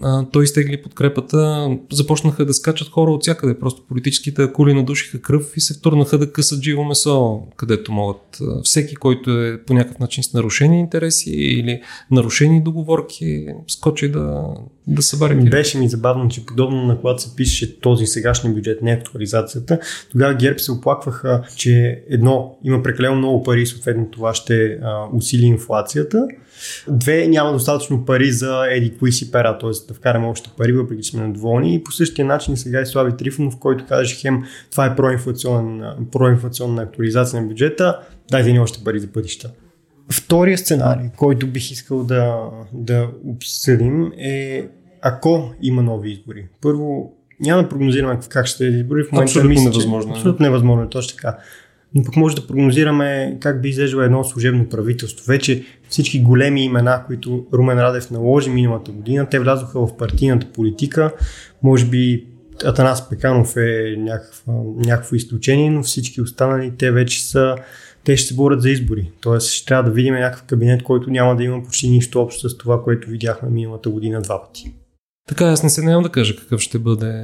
а, 0.01 0.25
той 0.31 0.43
изтегли 0.43 0.81
подкрепата, 0.81 1.69
започнаха 1.91 2.45
да 2.45 2.53
скачат 2.53 2.89
хора 2.89 3.11
от 3.11 3.21
всякъде. 3.21 3.59
Просто 3.59 3.83
политическите 3.87 4.43
акули 4.43 4.73
надушиха 4.73 5.21
кръв 5.21 5.57
и 5.57 5.61
се 5.61 5.73
втурнаха 5.73 6.17
да 6.17 6.31
късат 6.31 6.63
живо 6.63 6.83
месо, 6.83 7.41
където 7.55 7.91
могат. 7.91 8.39
Всеки, 8.63 8.95
който 8.95 9.31
е 9.31 9.61
по 9.67 9.73
някакъв 9.73 9.99
начин 9.99 10.23
с 10.23 10.33
нарушени 10.33 10.79
интереси 10.79 11.31
или 11.31 11.81
нарушени 12.11 12.63
договорки, 12.63 13.45
скочи 13.67 14.11
да, 14.11 14.43
да 14.87 15.01
събари. 15.01 15.35
Беше 15.35 15.77
ми 15.77 15.89
забавно, 15.89 16.29
че 16.29 16.45
подобно 16.45 16.85
на 16.85 16.97
когато 16.97 17.21
се 17.21 17.35
пише 17.35 17.79
този 17.79 18.05
сегашния 18.05 18.53
бюджет, 18.53 18.81
не 18.81 18.91
актуализацията, 18.91 19.79
тогава 20.11 20.33
ГЕРБ 20.33 20.59
се 20.59 20.71
оплакваха, 20.71 21.43
че 21.55 22.03
едно, 22.09 22.57
има 22.63 22.76
прекалено 22.83 23.15
много 23.15 23.43
пари 23.43 23.61
и 23.61 23.65
съответно 23.65 24.07
това 24.11 24.33
ще 24.33 24.79
а, 24.83 25.07
усили 25.13 25.45
инфлацията. 25.45 26.27
Две, 26.87 27.27
няма 27.27 27.53
достатъчно 27.53 28.05
пари 28.05 28.31
за 28.31 28.65
еди 28.69 28.97
кои 28.97 29.11
си 29.11 29.31
пера, 29.31 29.57
т.е. 29.57 29.69
да 29.87 29.93
вкараме 29.93 30.27
още 30.27 30.49
пари, 30.57 30.71
въпреки 30.71 31.03
че 31.03 31.11
сме 31.11 31.27
недоволни. 31.27 31.75
И 31.75 31.83
по 31.83 31.91
същия 31.91 32.25
начин 32.25 32.57
сега 32.57 32.79
е 32.79 32.85
Слави 32.85 33.17
Трифонов, 33.17 33.59
който 33.59 33.85
каже, 33.85 34.15
хем, 34.15 34.43
това 34.71 34.85
е 34.85 34.95
проинфлационна 36.11 36.81
актуализация 36.81 37.41
на 37.41 37.47
бюджета, 37.47 37.99
дайте 38.31 38.51
ни 38.51 38.59
още 38.59 38.83
пари 38.83 38.99
за 38.99 39.07
пътища. 39.07 39.51
Втория 40.11 40.57
сценарий, 40.57 41.09
който 41.15 41.47
бих 41.47 41.71
искал 41.71 42.03
да, 42.03 42.35
да 42.73 43.09
обсъдим 43.25 44.11
е 44.17 44.67
ако 45.01 45.53
има 45.61 45.81
нови 45.81 46.11
избори. 46.11 46.47
Първо, 46.61 47.13
няма 47.39 47.63
да 47.63 47.69
прогнозираме 47.69 48.19
как 48.29 48.45
ще 48.45 48.65
е 48.65 48.69
избори. 48.69 49.03
В 49.03 49.11
момента 49.11 49.29
абсолютно 49.29 49.49
мисля, 49.49 49.69
невъзможно. 49.69 50.13
Абсолютно 50.13 50.43
невъзможно, 50.43 50.83
е 50.83 50.89
точно 50.89 51.15
така. 51.15 51.37
Но 51.95 52.03
пък 52.03 52.15
може 52.15 52.35
да 52.35 52.47
прогнозираме 52.47 53.37
как 53.39 53.61
би 53.61 53.69
излежало 53.69 54.01
едно 54.01 54.23
служебно 54.23 54.69
правителство. 54.69 55.25
Вече 55.27 55.63
всички 55.89 56.21
големи 56.21 56.63
имена, 56.63 57.03
които 57.07 57.45
Румен 57.53 57.79
Радев 57.79 58.11
наложи 58.11 58.49
миналата 58.49 58.91
година, 58.91 59.27
те 59.29 59.39
влязоха 59.39 59.87
в 59.87 59.97
партийната 59.97 60.47
политика. 60.53 61.11
Може 61.63 61.85
би 61.85 62.25
Атанас 62.65 63.09
Пеканов 63.09 63.57
е 63.57 63.95
някакво, 63.97 64.51
някакво 64.77 65.15
изключение, 65.15 65.69
но 65.69 65.83
всички 65.83 66.21
останали 66.21 66.71
те 66.77 66.91
вече 66.91 67.25
са 67.25 67.55
те 68.03 68.17
ще 68.17 68.27
се 68.27 68.35
борят 68.35 68.61
за 68.61 68.69
избори. 68.69 69.11
Тоест 69.21 69.49
ще 69.49 69.65
трябва 69.65 69.83
да 69.83 69.91
видим 69.91 70.13
някакъв 70.13 70.43
кабинет, 70.43 70.83
който 70.83 71.09
няма 71.09 71.35
да 71.35 71.43
има 71.43 71.63
почти 71.63 71.89
нищо 71.89 72.21
общо 72.21 72.49
с 72.49 72.57
това, 72.57 72.83
което 72.83 73.09
видяхме 73.09 73.49
миналата 73.49 73.89
година 73.89 74.21
два 74.21 74.43
пъти. 74.43 74.73
Така, 75.27 75.45
аз 75.45 75.63
не 75.63 75.69
се 75.69 75.83
нямам 75.83 76.03
да 76.03 76.09
кажа 76.09 76.35
какъв 76.35 76.61
ще 76.61 76.79
бъде 76.79 77.23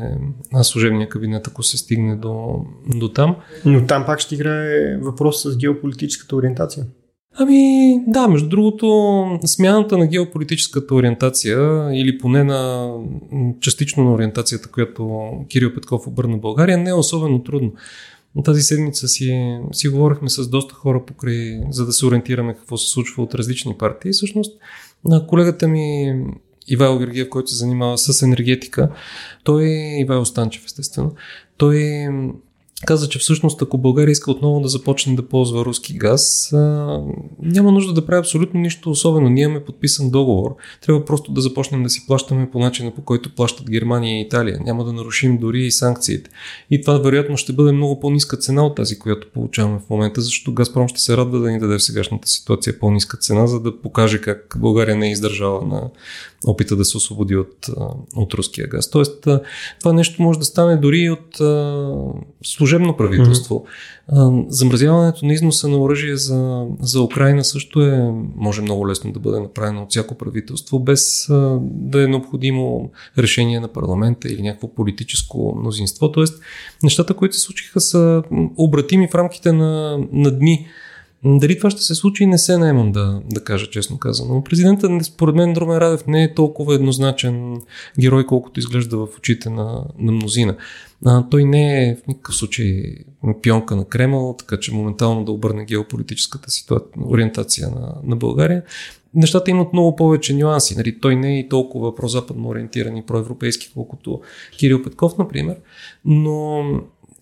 служебния 0.62 1.10
кабинет, 1.10 1.48
ако 1.48 1.64
се 1.64 1.78
стигне 1.78 2.16
до, 2.16 2.56
до 2.96 3.10
там. 3.10 3.36
Но 3.66 3.86
там 3.86 4.06
пак 4.06 4.20
ще 4.20 4.36
играе 4.36 4.98
въпрос 4.98 5.44
с 5.44 5.58
геополитическата 5.58 6.36
ориентация. 6.36 6.86
Ами 7.36 7.96
да, 8.08 8.28
между 8.28 8.50
другото, 8.50 9.26
смяната 9.46 9.98
на 9.98 10.08
геополитическата 10.08 10.96
ориентация 10.96 11.90
или 11.94 12.18
поне 12.18 12.44
на 12.44 12.92
частично 13.62 14.04
на 14.04 14.14
ориентацията, 14.14 14.72
която 14.72 15.32
Кирил 15.50 15.74
Петков 15.74 16.08
обърна 16.08 16.38
България, 16.38 16.78
не 16.78 16.90
е 16.90 16.94
особено 16.94 17.44
трудно. 17.44 17.74
Тази 18.44 18.62
седмица 18.62 19.08
си, 19.08 19.60
си 19.72 19.88
говорихме 19.88 20.30
с 20.30 20.50
доста 20.50 20.74
хора 20.74 21.06
покрай, 21.06 21.60
за 21.70 21.86
да 21.86 21.92
се 21.94 22.06
ориентираме 22.06 22.54
какво 22.54 22.78
се 22.78 22.90
случва 22.90 23.24
от 23.24 23.36
различни 23.36 23.76
партии. 23.78 24.12
Всъщност, 24.12 24.60
колегата 25.28 25.68
ми 25.68 26.16
Ивайло 26.68 26.98
Георгиев, 26.98 27.30
който 27.30 27.52
се 27.52 27.58
занимава 27.58 27.98
с 27.98 28.22
енергетика, 28.22 28.90
той, 29.44 29.66
Ивайло 30.00 30.26
Станчев 30.26 30.66
естествено, 30.66 31.16
той 31.58 32.08
каза, 32.86 33.10
че 33.10 33.20
всъщност 33.20 33.62
ако 33.62 33.78
България 33.78 34.12
иска 34.12 34.32
отново 34.32 34.60
да 34.60 34.68
започне 34.68 35.16
да 35.16 35.28
ползва 35.28 35.66
руски 35.66 35.94
газ, 35.94 36.54
а, 36.54 36.58
няма 37.42 37.72
нужда 37.72 37.94
да 37.94 38.06
прави 38.06 38.20
абсолютно 38.20 38.60
нищо 38.60 38.92
особено. 38.92 39.30
Ние 39.30 39.44
имаме 39.44 39.64
подписан 39.64 40.10
договор. 40.10 40.56
Трябва 40.82 41.06
просто 41.06 41.32
да 41.32 41.42
започнем 41.42 41.84
да 41.84 41.90
си 41.90 42.04
плащаме 42.08 42.50
по 42.52 42.60
начина 42.60 42.92
по 42.92 43.02
който 43.02 43.36
плащат 43.36 43.70
Германия 43.70 44.18
и 44.18 44.22
Италия. 44.22 44.60
Няма 44.66 44.84
да 44.84 44.94
нарушим 44.94 45.38
дори 45.38 45.66
и 45.66 45.72
санкциите. 45.72 46.30
И 46.72 46.82
това 46.82 46.98
вероятно 46.98 47.38
ще 47.38 47.54
бъде 47.54 47.72
много 47.72 48.00
по-ниска 48.00 48.38
цена 48.38 48.66
от 48.66 48.76
тази, 48.76 49.00
която 49.00 49.28
получаваме 49.34 49.80
в 49.80 49.90
момента, 49.90 50.22
защото 50.22 50.54
Газпром 50.54 50.88
ще 50.88 51.00
се 51.00 51.18
радва 51.18 51.40
да 51.40 51.52
ни 51.52 51.60
даде 51.60 51.78
в 51.78 51.84
сегашната 51.84 52.28
ситуация 52.28 52.80
по-ниска 52.80 53.18
цена, 53.18 53.48
за 53.48 53.60
да 53.60 53.82
покаже 53.82 54.22
как 54.22 54.56
България 54.60 54.96
не 54.96 55.08
е 55.08 55.12
издържала 55.12 55.66
на 55.66 55.90
опита 56.48 56.76
да 56.76 56.86
се 56.86 56.98
освободи 56.98 57.36
от, 57.36 57.68
от 58.16 58.34
руския 58.34 58.68
газ. 58.68 58.90
Тоест, 58.90 59.28
това 59.80 59.94
нещо 59.94 60.22
може 60.22 60.40
да 60.40 60.46
стане 60.46 60.78
дори 60.78 61.10
от 61.10 61.42
служебно 62.74 62.98
правителство. 62.98 63.66
Mm-hmm. 64.12 64.46
Замразяването 64.50 65.26
на 65.26 65.34
износа 65.34 65.68
на 65.68 65.78
оръжие 65.78 66.16
за, 66.16 66.66
за 66.80 67.02
Украина 67.02 67.44
също 67.44 67.82
е, 67.82 68.14
може 68.36 68.62
много 68.62 68.88
лесно 68.88 69.12
да 69.12 69.20
бъде 69.20 69.40
направено 69.40 69.84
от 69.84 69.90
всяко 69.90 70.16
правителство, 70.16 70.80
без 70.80 71.28
да 71.62 72.04
е 72.04 72.08
необходимо 72.08 72.92
решение 73.18 73.60
на 73.60 73.68
парламента 73.68 74.28
или 74.28 74.42
някакво 74.42 74.68
политическо 74.68 75.56
мнозинство. 75.60 76.12
Тоест, 76.12 76.42
нещата, 76.84 77.14
които 77.14 77.36
се 77.36 77.42
случиха, 77.42 77.82
са 77.82 78.24
обратими 78.58 79.08
в 79.08 79.16
рамките 79.16 79.52
на, 79.52 80.00
на 80.12 80.32
дни. 80.32 80.68
Дали 81.26 81.58
това 81.58 81.70
ще 81.70 81.82
се 81.82 81.96
случи, 81.96 82.26
не 82.26 82.38
се 82.38 82.58
наемам 82.58 82.92
да, 82.92 83.22
да 83.34 83.44
кажа 83.44 83.70
честно 83.70 83.98
казано. 83.98 84.44
Президентът, 84.44 85.06
според 85.06 85.36
мен, 85.36 85.54
Друмен 85.54 85.78
Радев 85.78 86.08
не 86.08 86.24
е 86.24 86.34
толкова 86.34 86.76
еднозначен 86.76 87.62
герой, 88.00 88.26
колкото 88.26 88.60
изглежда 88.60 88.98
в 88.98 89.08
очите 89.18 89.50
на, 89.50 89.86
на 90.00 90.12
мнозина. 90.12 90.56
А, 91.06 91.30
той 91.30 91.44
не 91.44 91.90
е 91.90 91.96
в 91.96 92.08
никакъв 92.08 92.36
случай 92.36 92.96
пионка 93.42 93.76
на 93.76 93.86
Кремъл, 93.86 94.36
така 94.40 94.60
че 94.60 94.74
моментално 94.74 95.26
да 95.26 95.32
обърне 95.32 95.66
геополитическата 95.66 96.52
ситуация, 96.52 96.92
ориентация 97.08 97.70
на, 97.70 97.96
на 98.04 98.16
България. 98.16 98.64
Нещата 99.16 99.52
имат 99.52 99.74
много 99.74 99.96
повече 99.96 100.36
нюанси. 100.36 100.76
Нали? 100.78 101.00
Той 101.00 101.16
не 101.16 101.36
е 101.36 101.40
и 101.40 101.50
толкова 101.50 101.96
прозападно 101.96 102.50
ориентиран 102.50 102.98
и 102.98 103.06
проевропейски, 103.06 103.72
колкото 103.74 104.22
Кирил 104.60 104.84
Петков, 104.84 105.18
например. 105.18 105.56
Но 106.06 106.64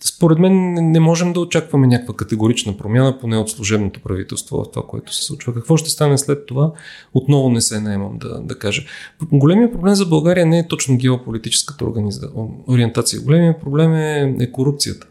според 0.03 0.39
мен 0.39 0.73
не 0.73 0.99
можем 0.99 1.33
да 1.33 1.39
очакваме 1.39 1.87
някаква 1.87 2.15
категорична 2.15 2.77
промяна, 2.77 3.19
поне 3.19 3.37
от 3.37 3.49
служебното 3.49 3.99
правителство 3.99 4.57
в 4.57 4.71
това, 4.71 4.87
което 4.87 5.15
се 5.15 5.23
случва. 5.23 5.53
Какво 5.53 5.77
ще 5.77 5.89
стане 5.89 6.17
след 6.17 6.45
това, 6.45 6.71
отново 7.13 7.49
не 7.49 7.61
се 7.61 7.79
наемам 7.79 8.17
да, 8.17 8.41
да 8.41 8.59
кажа. 8.59 8.83
Големия 9.31 9.71
проблем 9.71 9.95
за 9.95 10.05
България 10.05 10.45
не 10.45 10.59
е 10.59 10.67
точно 10.67 10.97
геополитическата 10.97 11.85
организа... 11.85 12.29
ориентация. 12.67 13.21
Големия 13.21 13.59
проблем 13.59 13.93
е, 13.93 14.35
е 14.39 14.51
корупцията. 14.51 15.07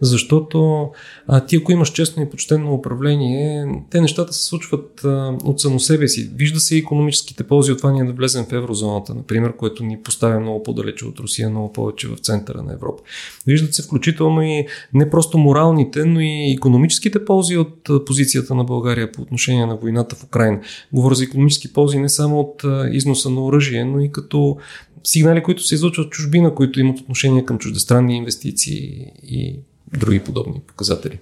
Защото 0.00 0.90
а, 1.26 1.46
ти 1.46 1.56
ако 1.56 1.72
имаш 1.72 1.92
честно 1.92 2.22
и 2.22 2.30
почтенно 2.30 2.74
управление, 2.74 3.66
те 3.90 4.00
нещата 4.00 4.32
се 4.32 4.46
случват 4.46 5.04
а, 5.04 5.36
от 5.44 5.60
само 5.60 5.80
себе 5.80 6.08
си. 6.08 6.30
Вижда 6.34 6.60
се 6.60 6.76
и 6.76 6.78
економическите 6.78 7.44
ползи 7.44 7.72
от 7.72 7.78
това 7.78 7.92
ние 7.92 8.04
да 8.04 8.12
влезем 8.12 8.44
в 8.44 8.52
еврозоната, 8.52 9.14
например, 9.14 9.56
което 9.56 9.84
ни 9.84 10.02
поставя 10.02 10.40
много 10.40 10.62
по-далече 10.62 11.06
от 11.06 11.18
Русия, 11.18 11.50
много 11.50 11.72
повече 11.72 12.08
в 12.08 12.16
центъра 12.16 12.62
на 12.62 12.72
Европа. 12.72 13.02
Виждат 13.46 13.74
се 13.74 13.82
включително 13.82 14.42
и 14.42 14.66
не 14.94 15.10
просто 15.10 15.38
моралните, 15.38 16.04
но 16.04 16.20
и 16.20 16.52
економическите 16.56 17.24
ползи 17.24 17.56
от 17.56 17.88
позицията 18.06 18.54
на 18.54 18.64
България 18.64 19.12
по 19.12 19.22
отношение 19.22 19.66
на 19.66 19.76
войната 19.76 20.16
в 20.16 20.24
Украина. 20.24 20.60
Говоря 20.92 21.14
за 21.14 21.24
економически 21.24 21.72
ползи 21.72 21.98
не 21.98 22.08
само 22.08 22.40
от 22.40 22.62
износа 22.92 23.30
на 23.30 23.44
оръжие, 23.44 23.84
но 23.84 24.00
и 24.00 24.12
като 24.12 24.56
сигнали, 25.04 25.42
които 25.42 25.62
се 25.62 25.74
излучват 25.74 26.10
чужбина, 26.10 26.54
които 26.54 26.80
имат 26.80 26.98
отношение 26.98 27.44
към 27.44 27.58
чуждестранни 27.58 28.16
инвестиции 28.16 29.12
и 29.22 29.60
други 29.98 30.24
подобни 30.24 30.60
показатели. 30.66 31.18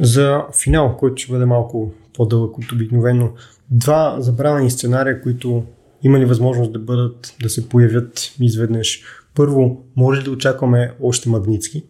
За 0.00 0.44
финал, 0.62 0.96
който 0.96 1.22
ще 1.22 1.32
бъде 1.32 1.44
малко 1.44 1.92
по-дълъг 2.14 2.58
от 2.58 2.72
обикновено, 2.72 3.32
два 3.70 4.16
забравени 4.20 4.70
сценария, 4.70 5.22
които 5.22 5.64
има 6.02 6.18
ли 6.18 6.24
възможност 6.24 6.72
да 6.72 6.78
бъдат, 6.78 7.36
да 7.42 7.50
се 7.50 7.68
появят 7.68 8.34
изведнъж. 8.40 9.02
Първо, 9.34 9.84
може 9.96 10.20
ли 10.20 10.24
да 10.24 10.30
очакваме 10.30 10.92
още 11.02 11.28
магнитски? 11.28 11.84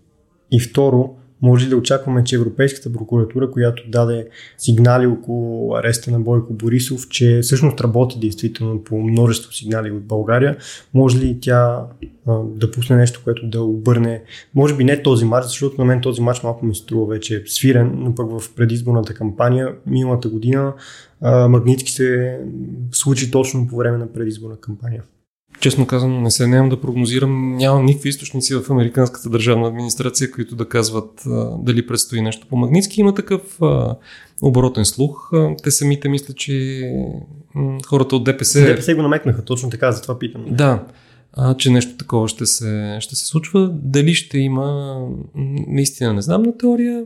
И 0.51 0.61
второ, 0.61 1.17
може 1.42 1.68
да 1.68 1.77
очакваме, 1.77 2.24
че 2.24 2.37
Европейската 2.37 2.92
прокуратура, 2.92 3.51
която 3.51 3.83
даде 3.88 4.29
сигнали 4.59 5.07
около 5.07 5.74
ареста 5.77 6.11
на 6.11 6.20
Бойко 6.20 6.53
Борисов, 6.53 7.09
че 7.09 7.40
всъщност 7.42 7.81
работи 7.81 8.18
действително 8.20 8.85
по 8.85 9.03
множество 9.03 9.53
сигнали 9.53 9.90
от 9.90 10.05
България, 10.05 10.57
може 10.94 11.18
ли 11.18 11.38
тя 11.40 11.87
а, 12.27 12.38
да 12.44 12.70
пусне 12.70 12.96
нещо, 12.96 13.20
което 13.24 13.46
да 13.46 13.62
обърне, 13.62 14.22
може 14.55 14.77
би 14.77 14.85
не 14.85 15.03
този 15.03 15.24
матч, 15.24 15.46
защото 15.46 15.74
на 15.79 15.85
мен 15.85 16.01
този 16.01 16.20
матч 16.20 16.42
малко 16.42 16.66
ми 16.66 16.74
струва 16.74 17.07
вече 17.07 17.42
свирен, 17.46 17.92
но 17.94 18.14
пък 18.14 18.40
в 18.40 18.55
предизборната 18.55 19.14
кампания 19.14 19.74
миналата 19.87 20.29
година 20.29 20.72
а, 21.20 21.48
Магнитски 21.48 21.92
се 21.92 22.40
случи 22.92 23.31
точно 23.31 23.68
по 23.68 23.77
време 23.77 23.98
на 23.98 24.12
предизборна 24.12 24.57
кампания. 24.57 25.03
Честно 25.61 25.87
казано, 25.87 26.21
не 26.21 26.31
се 26.31 26.47
нямам 26.47 26.68
да 26.68 26.81
прогнозирам. 26.81 27.57
Нямам 27.57 27.85
никакви 27.85 28.09
източници 28.09 28.55
в 28.55 28.71
американската 28.71 29.31
държавна 29.31 29.68
администрация, 29.68 30.31
които 30.31 30.57
да 30.57 30.68
казват 30.68 31.23
а, 31.27 31.51
дали 31.59 31.87
предстои 31.87 32.21
нещо 32.21 32.47
по 32.51 32.57
Магницки. 32.57 33.01
Има 33.01 33.14
такъв 33.14 33.62
а, 33.62 33.97
оборотен 34.42 34.85
слух. 34.85 35.31
А, 35.33 35.57
те 35.62 35.71
самите 35.71 36.09
мислят, 36.09 36.37
че 36.37 36.83
м, 37.55 37.79
хората 37.87 38.16
от 38.16 38.25
ДПС... 38.25 38.61
ДПС 38.61 38.94
го 38.94 39.03
намекнаха, 39.03 39.44
точно 39.44 39.71
така, 39.71 39.92
затова 39.92 40.18
питам. 40.18 40.44
Да, 40.51 40.85
а, 41.33 41.55
че 41.55 41.71
нещо 41.71 41.97
такова 41.97 42.29
ще 42.29 42.47
се, 42.47 42.97
ще 43.01 43.16
се 43.16 43.27
случва. 43.27 43.71
Дали 43.73 44.14
ще 44.14 44.38
има, 44.38 44.99
наистина 45.66 46.12
не 46.12 46.23
знам 46.23 46.42
на 46.42 46.59
теория. 46.59 47.05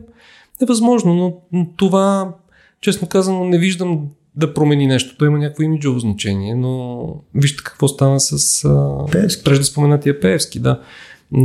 е 0.61 0.65
възможно, 0.65 1.15
но 1.51 1.67
това, 1.77 2.33
честно 2.81 3.07
казано, 3.07 3.45
не 3.45 3.57
виждам 3.57 4.07
да 4.35 4.53
промени 4.53 4.87
нещо. 4.87 5.17
Той 5.17 5.27
има 5.27 5.37
някакво 5.37 5.63
имиджово 5.63 5.99
значение, 5.99 6.55
но 6.55 7.05
вижте 7.35 7.63
какво 7.63 7.87
стана 7.87 8.19
с 8.19 8.69
Певски. 9.11 9.43
прежде 9.43 9.63
споменатия 9.63 10.19
Певски, 10.19 10.59
да. 10.59 10.81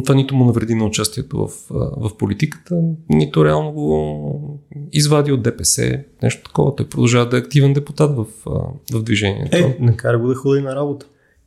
Това 0.05 0.15
нито 0.15 0.35
му 0.35 0.45
навреди 0.45 0.75
на 0.75 0.85
участието 0.85 1.37
в, 1.47 1.51
в 1.97 2.17
политиката, 2.19 2.75
нито 3.09 3.45
реално 3.45 3.73
го 3.73 4.61
извади 4.93 5.33
от 5.33 5.43
ДПС, 5.43 6.05
нещо 6.23 6.43
такова. 6.43 6.77
Той 6.77 6.89
продължава 6.89 7.29
да 7.29 7.37
е 7.37 7.41
активен 7.41 7.73
депутат 7.73 8.17
в, 8.17 8.27
в 8.93 9.03
движението. 9.03 9.57
Е, 9.57 9.77
накара 9.81 10.19
го 10.19 10.29
да 10.29 10.35
ходи 10.35 10.61
на 10.61 10.77
работа. 10.77 11.07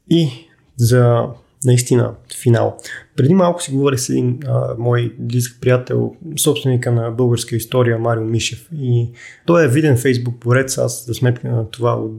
И 0.09 0.29
за 0.77 1.25
наистина 1.65 2.13
финал. 2.41 2.77
Преди 3.15 3.33
малко 3.33 3.61
си 3.61 3.71
говорих 3.71 3.99
с 3.99 4.09
един 4.09 4.39
а, 4.47 4.75
мой 4.77 5.15
близък 5.19 5.57
приятел, 5.61 6.15
собственика 6.39 6.91
на 6.91 7.11
българска 7.11 7.55
история, 7.55 7.99
Марио 7.99 8.25
Мишев. 8.25 8.69
И 8.77 9.09
той 9.45 9.65
е 9.65 9.67
виден 9.67 9.97
фейсбук 9.97 10.39
порец. 10.39 10.77
Аз 10.77 11.05
за 11.05 11.13
сметка 11.13 11.49
на 11.49 11.69
това 11.69 11.95
от, 11.95 12.11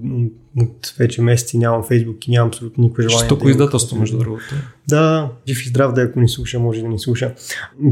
от 0.61 0.95
вече 0.99 1.23
месеци 1.23 1.59
нямам 1.59 1.85
фейсбук 1.85 2.29
и 2.29 2.31
нямам 2.31 2.49
абсолютно 2.49 2.85
никакво 2.85 3.03
желание. 3.03 3.27
Що 3.27 3.37
да 3.37 3.51
издателство, 3.51 3.97
между 3.97 4.19
другото. 4.19 4.45
Да, 4.89 5.31
жив 5.49 5.67
и 5.67 5.69
здрав 5.69 5.93
да 5.93 6.03
ако 6.03 6.21
ни 6.21 6.29
слуша, 6.29 6.59
може 6.59 6.83
да 6.83 6.89
ни 6.89 6.99
слуша. 6.99 7.35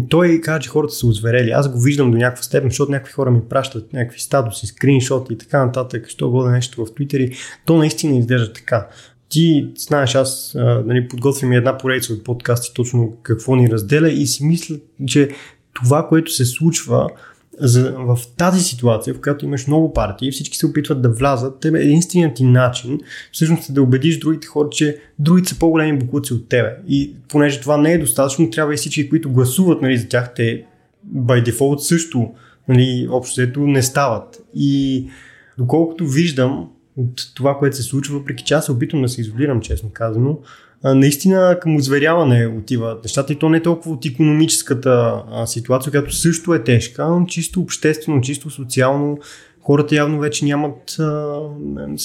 Той 0.08 0.40
каза, 0.40 0.60
че 0.60 0.68
хората 0.68 0.94
са 0.94 1.06
озверели. 1.06 1.50
Аз 1.50 1.72
го 1.72 1.80
виждам 1.80 2.10
до 2.10 2.18
някаква 2.18 2.42
степен, 2.42 2.70
защото 2.70 2.92
някакви 2.92 3.12
хора 3.12 3.30
ми 3.30 3.40
пращат 3.48 3.92
някакви 3.92 4.20
статуси, 4.20 4.66
скриншоти 4.66 5.32
и 5.32 5.38
така 5.38 5.64
нататък, 5.66 6.08
що 6.08 6.30
годе 6.30 6.50
нещо 6.50 6.84
в 6.84 6.94
Твитър 6.94 7.20
то 7.66 7.76
наистина 7.76 8.18
изглежда 8.18 8.52
така 8.52 8.88
ти 9.30 9.68
знаеш, 9.76 10.14
аз 10.14 10.52
нали, 10.86 11.08
подготвям 11.08 11.52
една 11.52 11.78
поредица 11.78 12.12
от 12.12 12.24
подкасти 12.24 12.74
точно 12.74 13.12
какво 13.22 13.56
ни 13.56 13.70
разделя 13.70 14.10
и 14.10 14.26
си 14.26 14.44
мисля, 14.44 14.76
че 15.06 15.30
това, 15.72 16.08
което 16.08 16.32
се 16.32 16.44
случва 16.44 17.08
за, 17.58 17.94
в 17.98 18.18
тази 18.36 18.60
ситуация, 18.60 19.14
в 19.14 19.20
която 19.20 19.44
имаш 19.44 19.66
много 19.66 19.92
партии, 19.92 20.30
всички 20.30 20.56
се 20.56 20.66
опитват 20.66 21.02
да 21.02 21.08
влязат, 21.08 21.60
тебе 21.60 21.80
единственият 21.80 22.34
ти 22.34 22.44
начин 22.44 23.00
всъщност 23.32 23.68
е 23.68 23.72
да 23.72 23.82
убедиш 23.82 24.18
другите 24.18 24.46
хора, 24.46 24.68
че 24.70 24.96
другите 25.18 25.48
са 25.48 25.58
по-големи 25.58 25.98
букуци 25.98 26.34
от 26.34 26.48
тебе. 26.48 26.76
И 26.88 27.14
понеже 27.28 27.60
това 27.60 27.76
не 27.76 27.92
е 27.92 27.98
достатъчно, 27.98 28.50
трябва 28.50 28.74
и 28.74 28.76
всички, 28.76 29.08
които 29.08 29.30
гласуват 29.30 29.82
нали, 29.82 29.98
за 29.98 30.08
тях, 30.08 30.34
те 30.34 30.64
by 31.14 31.50
default 31.50 31.78
също 31.78 32.30
Нали, 32.70 33.08
общо 33.10 33.60
не 33.60 33.82
стават. 33.82 34.42
И 34.54 35.06
доколкото 35.58 36.06
виждам 36.06 36.70
от 37.00 37.34
това, 37.34 37.58
което 37.58 37.76
се 37.76 37.82
случва, 37.82 38.18
въпреки 38.18 38.44
че 38.44 38.54
аз 38.54 38.64
се 38.64 38.72
опитвам 38.72 39.02
да 39.02 39.08
се 39.08 39.20
изолирам, 39.20 39.60
честно 39.60 39.90
казано, 39.92 40.38
наистина 40.84 41.58
към 41.62 41.76
озверяване 41.76 42.46
отиват 42.46 43.04
нещата 43.04 43.32
и 43.32 43.36
то 43.36 43.48
не 43.48 43.56
е 43.56 43.62
толкова 43.62 43.94
от 43.94 44.06
економическата 44.06 45.22
ситуация, 45.46 45.90
която 45.90 46.14
също 46.14 46.54
е 46.54 46.64
тежка, 46.64 47.08
но 47.08 47.26
чисто 47.26 47.60
обществено, 47.60 48.20
чисто 48.20 48.50
социално. 48.50 49.18
Хората 49.60 49.94
явно 49.94 50.18
вече 50.18 50.44
нямат 50.44 50.96
а, 50.98 51.40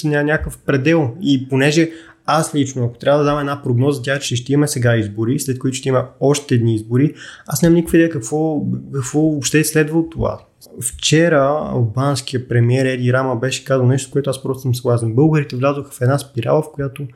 някакъв 0.03 0.57
предел. 0.57 1.13
И 1.21 1.49
понеже 1.49 1.89
аз 2.25 2.55
лично, 2.55 2.85
ако 2.85 2.97
трябва 2.97 3.19
да 3.19 3.25
дам 3.25 3.39
една 3.39 3.61
прогноза, 3.63 4.01
тя 4.01 4.19
че 4.19 4.35
ще 4.35 4.53
имаме 4.53 4.67
сега 4.67 4.95
избори, 4.95 5.39
след 5.39 5.59
които 5.59 5.77
ще 5.77 5.89
има 5.89 6.07
още 6.19 6.55
едни 6.55 6.75
избори, 6.75 7.13
аз 7.47 7.61
нямам 7.61 7.75
никаква 7.75 7.97
идея 7.97 8.09
какво, 8.09 8.61
какво 8.93 9.19
въобще 9.19 9.59
е 9.59 9.63
следва 9.63 9.99
от 9.99 10.11
това. 10.11 10.39
Вчера 10.81 11.69
албанския 11.71 12.47
премиер 12.47 12.85
Еди 12.85 13.13
Рама 13.13 13.35
беше 13.35 13.65
казал 13.65 13.85
нещо, 13.85 14.11
което 14.11 14.29
аз 14.29 14.43
просто 14.43 14.61
съм 14.61 14.75
съгласен. 14.75 15.15
Българите 15.15 15.55
влязоха 15.55 15.91
в 15.91 16.01
една 16.01 16.17
спирала, 16.17 16.61
в 16.61 16.71
която 16.73 17.07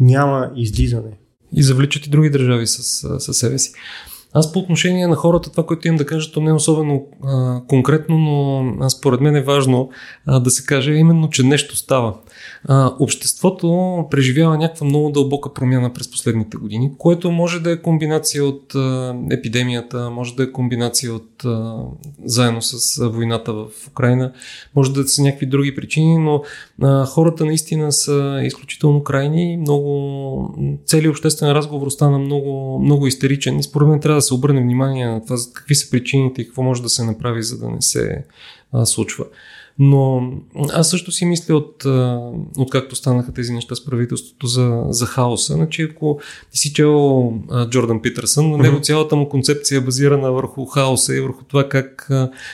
няма 0.00 0.50
излизане. 0.56 1.10
И 1.56 1.62
завличат 1.62 2.06
и 2.06 2.10
други 2.10 2.30
държави 2.30 2.66
с, 2.66 2.82
с 3.20 3.34
себе 3.34 3.58
си. 3.58 3.72
Аз 4.36 4.52
по 4.52 4.58
отношение 4.58 5.06
на 5.06 5.16
хората, 5.16 5.50
това, 5.50 5.66
което 5.66 5.88
имам 5.88 5.98
да 5.98 6.06
кажа, 6.06 6.32
то 6.32 6.40
не 6.40 6.50
е 6.50 6.54
особено 6.54 7.06
а, 7.24 7.60
конкретно, 7.68 8.18
но 8.18 8.90
според 8.90 9.20
мен 9.20 9.36
е 9.36 9.42
важно 9.42 9.90
а, 10.26 10.40
да 10.40 10.50
се 10.50 10.66
каже 10.66 10.92
именно, 10.92 11.30
че 11.30 11.42
нещо 11.42 11.76
става. 11.76 12.14
Обществото 13.00 13.98
преживява 14.10 14.58
някаква 14.58 14.86
много 14.86 15.10
дълбока 15.10 15.54
промяна 15.54 15.92
през 15.92 16.10
последните 16.10 16.56
години, 16.56 16.92
което 16.98 17.30
може 17.30 17.60
да 17.60 17.72
е 17.72 17.82
комбинация 17.82 18.44
от 18.44 18.74
епидемията, 19.30 20.10
може 20.10 20.34
да 20.34 20.42
е 20.42 20.52
комбинация 20.52 21.14
от 21.14 21.44
заедно 22.24 22.62
с 22.62 23.08
войната 23.08 23.52
в 23.52 23.66
Украина, 23.88 24.32
може 24.76 24.92
да 24.92 25.08
са 25.08 25.22
някакви 25.22 25.46
други 25.46 25.74
причини, 25.74 26.18
но 26.18 26.42
хората 27.06 27.44
наистина 27.44 27.92
са 27.92 28.40
изключително 28.44 29.04
крайни, 29.04 29.56
много 29.56 30.54
целият 30.86 31.10
обществен 31.10 31.52
разговор 31.52 31.90
стана 31.90 32.18
много, 32.18 32.78
много 32.78 33.06
истеричен 33.06 33.58
и 33.58 33.62
според 33.62 33.88
мен 33.88 34.00
трябва 34.00 34.18
да 34.18 34.22
се 34.22 34.34
обърне 34.34 34.60
внимание 34.60 35.06
на 35.06 35.24
това 35.24 35.36
какви 35.54 35.74
са 35.74 35.90
причините 35.90 36.42
и 36.42 36.46
какво 36.46 36.62
може 36.62 36.82
да 36.82 36.88
се 36.88 37.04
направи, 37.04 37.42
за 37.42 37.58
да 37.58 37.68
не 37.68 37.82
се 37.82 38.24
случва. 38.84 39.24
Но 39.78 40.32
аз 40.72 40.90
също 40.90 41.12
си 41.12 41.24
мисля 41.24 41.56
от, 41.56 41.84
от 42.58 42.70
както 42.70 42.96
станаха 42.96 43.32
тези 43.32 43.52
неща 43.52 43.74
с 43.74 43.84
правителството 43.84 44.46
за, 44.46 44.82
за 44.88 45.06
хаоса. 45.06 45.52
Значи 45.54 45.82
ако 45.82 46.18
ти 46.52 46.58
си 46.58 46.72
чел 46.72 47.32
Джордан 47.70 48.02
Питърсън, 48.02 48.50
на 48.50 48.58
него 48.58 48.80
цялата 48.80 49.16
му 49.16 49.28
концепция 49.28 49.78
е 49.78 49.80
базирана 49.80 50.32
върху 50.32 50.64
хаоса 50.64 51.16
и 51.16 51.20
върху 51.20 51.44
това 51.44 51.68
как 51.68 52.10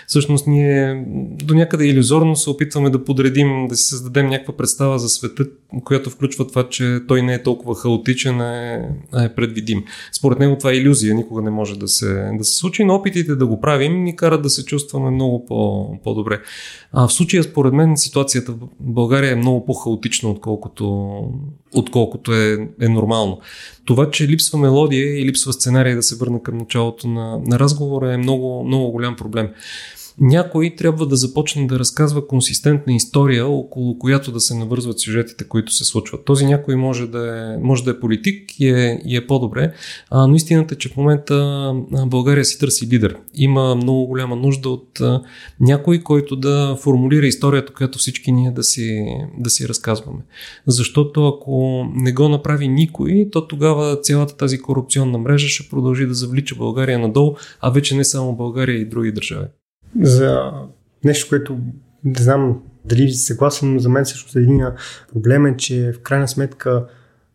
всъщност 0.07 0.47
ние 0.47 1.05
до 1.45 1.55
някъде 1.55 1.87
иллюзорно 1.87 2.37
се 2.37 2.51
опитваме 2.51 2.91
да 2.91 3.05
подредим, 3.05 3.69
да 3.69 3.77
си 3.77 3.85
създадем 3.85 4.27
някаква 4.27 4.57
представа 4.57 4.99
за 4.99 5.09
света, 5.09 5.45
която 5.85 6.11
включва 6.11 6.47
това, 6.47 6.69
че 6.69 6.99
той 7.09 7.23
не 7.23 7.35
е 7.35 7.43
толкова 7.43 7.75
хаотичен, 7.75 8.41
а 8.41 8.75
е, 8.75 8.83
а 9.13 9.25
е 9.25 9.35
предвидим. 9.35 9.85
Според 10.13 10.39
него 10.39 10.57
това 10.59 10.71
е 10.71 10.77
иллюзия, 10.77 11.15
никога 11.15 11.43
не 11.43 11.51
може 11.51 11.79
да 11.79 11.89
се, 11.89 12.31
да 12.39 12.45
се 12.45 12.57
случи, 12.57 12.85
но 12.85 12.95
опитите 12.95 13.37
да 13.37 13.47
го 13.47 13.61
правим 13.61 14.05
ни 14.05 14.17
карат 14.17 14.43
да 14.43 14.51
се 14.51 14.65
чувстваме 14.65 15.11
много 15.11 15.47
по, 15.47 15.91
по-добре. 16.05 16.41
А 16.93 17.10
в 17.11 17.13
случая, 17.13 17.43
според 17.43 17.73
мен, 17.73 17.97
ситуацията 17.97 18.53
в 18.53 18.59
България 18.81 19.33
е 19.33 19.37
много 19.37 19.67
по-хаотична, 19.67 20.31
отколкото, 20.31 21.21
отколкото 21.75 22.33
е, 22.33 22.69
е 22.81 22.89
нормално. 22.89 23.41
Това, 23.85 24.11
че 24.11 24.29
липсва 24.29 24.59
мелодия 24.59 25.21
и 25.21 25.25
липсва 25.25 25.53
сценарий 25.53 25.95
да 25.95 26.03
се 26.03 26.17
върна 26.17 26.43
към 26.43 26.59
началото 26.59 27.09
на, 27.09 27.39
на 27.47 27.59
разговора 27.59 28.15
е 28.15 28.17
много, 28.17 28.65
много 28.65 28.91
голям 28.91 29.17
проблем 29.17 29.49
някой 30.21 30.75
трябва 30.77 31.07
да 31.07 31.17
започне 31.17 31.67
да 31.67 31.79
разказва 31.79 32.27
консистентна 32.27 32.93
история, 32.93 33.47
около 33.47 33.99
която 33.99 34.33
да 34.33 34.41
се 34.41 34.55
навързват 34.55 35.01
сюжетите, 35.01 35.49
които 35.49 35.73
се 35.73 35.85
случват. 35.85 36.25
Този 36.25 36.47
някой 36.47 36.77
може 36.77 37.07
да 37.07 37.55
е, 37.55 37.59
може 37.63 37.85
да 37.85 37.91
е 37.91 38.01
политик 38.01 38.61
и 38.61 38.69
е, 38.69 39.01
и 39.05 39.17
е 39.17 39.27
по-добре, 39.27 39.73
а, 40.11 40.27
но 40.27 40.35
истината 40.35 40.75
е, 40.75 40.79
че 40.79 40.89
в 40.89 40.97
момента 40.97 41.73
България 42.07 42.45
си 42.45 42.59
търси 42.59 42.87
лидер. 42.87 43.17
Има 43.35 43.75
много 43.75 44.07
голяма 44.07 44.37
нужда 44.37 44.69
от 44.69 45.01
а, 45.01 45.23
някой, 45.61 46.03
който 46.03 46.37
да 46.37 46.77
формулира 46.81 47.27
историята, 47.27 47.73
която 47.73 47.99
всички 47.99 48.33
ние 48.33 48.51
да 48.51 48.63
си, 48.63 49.07
да 49.39 49.51
си 49.51 49.69
разказваме. 49.69 50.21
Защото 50.67 51.29
ако 51.29 51.85
не 51.95 52.13
го 52.13 52.29
направи 52.29 52.69
никой, 52.69 53.29
то 53.33 53.49
тогава 53.49 54.01
цялата 54.01 54.37
тази 54.37 54.59
корупционна 54.59 55.19
мрежа 55.19 55.49
ще 55.49 55.69
продължи 55.69 56.07
да 56.07 56.15
завлича 56.15 56.55
България 56.55 56.99
надолу, 56.99 57.37
а 57.61 57.71
вече 57.71 57.97
не 57.97 58.05
само 58.05 58.37
България 58.37 58.81
и 58.81 58.89
други 58.89 59.13
държави 59.13 59.47
за 60.01 60.53
нещо, 61.05 61.29
което 61.29 61.59
не 62.05 62.23
знам 62.23 62.63
дали 62.85 63.13
съгласен, 63.13 63.75
но 63.75 63.79
за 63.79 63.89
мен 63.89 64.07
също 64.07 64.39
един 64.39 64.63
проблем 65.13 65.47
е, 65.47 65.57
че 65.57 65.93
в 65.93 66.01
крайна 66.01 66.29
сметка 66.29 66.87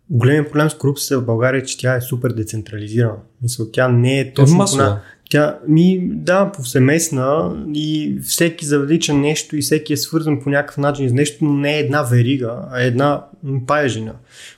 големият 0.10 0.48
проблем 0.48 0.70
с 0.70 0.78
корупцията 0.78 1.22
в 1.22 1.26
България 1.26 1.60
е, 1.60 1.64
че 1.64 1.78
тя 1.78 1.96
е 1.96 2.02
супер 2.02 2.32
децентрализирана. 2.32 3.18
Мисля, 3.42 3.66
тя 3.74 3.88
не 3.88 4.20
е 4.20 4.34
точно... 4.34 4.66
Е 4.74 4.78
на... 4.78 5.02
Тя, 5.30 5.60
ми, 5.68 6.10
да, 6.14 6.52
повсеместна 6.52 7.58
и 7.74 8.20
всеки 8.24 8.66
завлича 8.66 9.14
нещо 9.14 9.58
и 9.58 9.62
всеки 9.62 9.94
е 9.94 9.98
свързан 9.98 10.40
по 10.40 10.50
някакъв 10.50 10.78
начин 10.78 11.10
с 11.10 11.14
нещо, 11.14 11.46
но 11.46 11.54
не 11.54 11.76
е 11.76 11.80
една 11.80 12.04
верига, 12.04 12.58
а 12.72 12.82
е 12.82 12.88
една 12.88 13.26
паежина, 13.68 14.14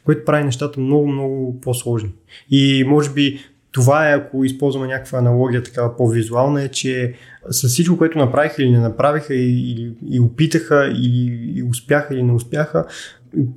което 0.06 0.26
прави 0.26 0.44
нещата 0.44 0.80
много, 0.80 1.08
много 1.08 1.62
по-сложни. 1.62 2.12
И 2.50 2.84
може 2.88 3.10
би 3.10 3.40
това 3.78 4.10
е, 4.10 4.14
ако 4.14 4.44
използваме 4.44 4.88
някаква 4.88 5.20
аналогия 5.20 5.64
такава 5.64 5.98
по-визуална, 5.98 6.64
е, 6.64 6.68
че 6.68 7.14
с 7.50 7.68
всичко, 7.68 7.98
което 7.98 8.18
направиха 8.18 8.64
или 8.64 8.72
не 8.72 8.80
направиха 8.80 9.34
и, 9.34 9.72
и, 9.72 9.92
и 10.10 10.20
опитаха 10.20 10.88
или 10.88 11.54
и 11.56 11.64
успяха 11.64 12.14
или 12.14 12.24
не 12.24 12.32
успяха, 12.32 12.86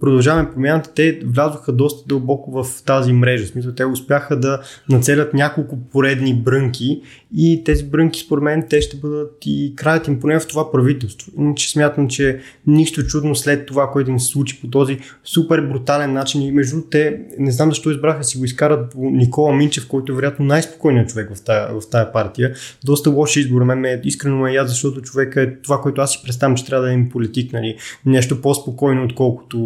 продължаваме 0.01 0.51
промяната, 0.51 0.91
те 0.95 1.21
влязоха 1.25 1.73
доста 1.73 2.09
дълбоко 2.09 2.63
в 2.63 2.83
тази 2.87 3.13
мрежа. 3.13 3.45
В 3.45 3.49
смисъл, 3.49 3.73
те 3.73 3.85
успяха 3.85 4.41
да 4.41 4.61
нацелят 4.89 5.35
няколко 5.35 5.79
поредни 5.93 6.35
брънки 6.35 7.03
и 7.37 7.65
тези 7.65 7.85
брънки, 7.85 8.21
според 8.21 8.45
мен, 8.45 8.67
те 8.71 8.81
ще 8.81 8.97
бъдат 8.97 9.39
и 9.47 9.73
краят 9.77 10.09
им 10.09 10.21
поне 10.21 10.41
в 10.41 10.47
това 10.47 10.73
правителство. 10.73 11.33
Иначе 11.39 11.71
смятам, 11.71 12.09
че 12.09 12.41
нищо 12.67 13.07
чудно 13.07 13.35
след 13.35 13.67
това, 13.67 13.91
което 13.91 14.11
им 14.11 14.21
се 14.21 14.27
случи 14.27 14.61
по 14.61 14.69
този 14.69 14.99
супер 15.25 15.61
брутален 15.61 16.13
начин 16.13 16.43
и 16.43 16.53
между 16.53 16.83
те, 16.91 17.21
не 17.39 17.51
знам 17.51 17.71
защо 17.71 17.91
избраха 17.91 18.25
си 18.25 18.39
го 18.39 18.45
изкарат 18.45 18.91
по 18.91 19.11
Никола 19.11 19.53
Минчев, 19.53 19.89
който 19.89 20.13
е 20.13 20.15
вероятно 20.15 20.45
най-спокойният 20.45 21.09
човек 21.09 21.35
в 21.35 21.45
тая, 21.45 21.81
в 21.81 21.91
тая 21.91 22.13
партия. 22.13 22.55
Доста 22.85 23.11
лош 23.11 23.37
избор, 23.37 23.63
мен 23.63 23.79
ме, 23.79 24.01
искрено 24.05 24.37
ме 24.37 24.53
яд, 24.53 24.69
защото 24.69 25.03
човека 25.03 25.43
е 25.43 25.57
това, 25.57 25.81
което 25.81 26.01
аз 26.01 26.13
си 26.13 26.21
представям, 26.25 26.57
че 26.57 26.67
трябва 26.67 26.87
да 26.87 26.93
е 26.93 27.09
политик, 27.09 27.53
нали? 27.53 27.77
нещо 28.07 28.41
по-спокойно, 28.41 29.05
отколкото 29.05 29.60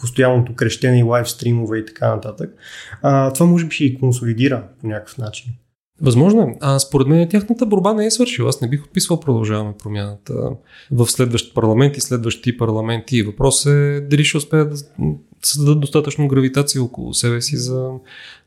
постоянното 0.00 0.54
крещене 0.54 0.98
и 0.98 1.02
лайв 1.02 1.30
стримове 1.30 1.78
и 1.78 1.86
така 1.86 2.14
нататък. 2.14 2.54
А, 3.02 3.32
това 3.32 3.46
може 3.46 3.64
би 3.66 3.74
ще 3.74 3.84
и 3.84 3.98
консолидира 3.98 4.64
по 4.80 4.86
някакъв 4.86 5.18
начин. 5.18 5.52
Възможно 6.00 6.40
е. 6.40 6.56
А 6.60 6.78
според 6.78 7.06
мен 7.06 7.28
тяхната 7.28 7.66
борба 7.66 7.94
не 7.94 8.06
е 8.06 8.10
свършила. 8.10 8.48
Аз 8.48 8.60
не 8.60 8.68
бих 8.68 8.84
отписвал 8.84 9.20
продължаваме 9.20 9.74
промяната 9.82 10.34
в 10.92 11.06
следващ 11.06 11.54
парламент 11.54 11.96
и 11.96 12.00
следващи 12.00 12.58
парламенти. 12.58 13.22
Въпрос 13.22 13.66
е 13.66 14.06
дали 14.10 14.24
ще 14.24 14.36
успеят 14.36 14.70
да 14.70 14.76
създадат 15.42 15.80
достатъчно 15.80 16.28
гравитация 16.28 16.82
около 16.82 17.14
себе 17.14 17.40
си 17.40 17.56
за 17.56 17.90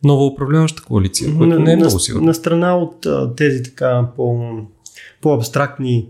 нова 0.03 0.25
управляваща 0.25 0.83
коалиция, 0.83 1.37
което 1.37 1.59
не 1.59 1.73
е 1.73 1.75
много 1.75 1.99
сигурно. 1.99 2.27
На 2.27 2.33
страна 2.33 2.77
от 2.77 3.07
тези 3.35 3.63
така 3.63 4.07
по, 4.15 4.57
по-абстрактни 5.21 6.07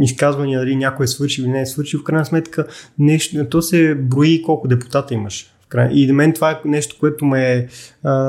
изказвания, 0.00 0.60
дали 0.60 0.76
някой 0.76 1.04
е 1.04 1.06
свършил 1.06 1.42
или 1.42 1.50
не 1.50 1.60
е 1.60 1.66
свършил, 1.66 2.00
в 2.00 2.04
крайна 2.04 2.24
сметка 2.24 2.66
нещо, 2.98 3.48
то 3.48 3.62
се 3.62 3.94
брои 3.94 4.42
колко 4.42 4.68
депутата 4.68 5.14
имаш. 5.14 5.52
И 5.90 6.06
до 6.06 6.14
мен 6.14 6.32
това 6.32 6.50
е 6.50 6.60
нещо, 6.64 6.96
което 7.00 7.24
ме, 7.24 7.68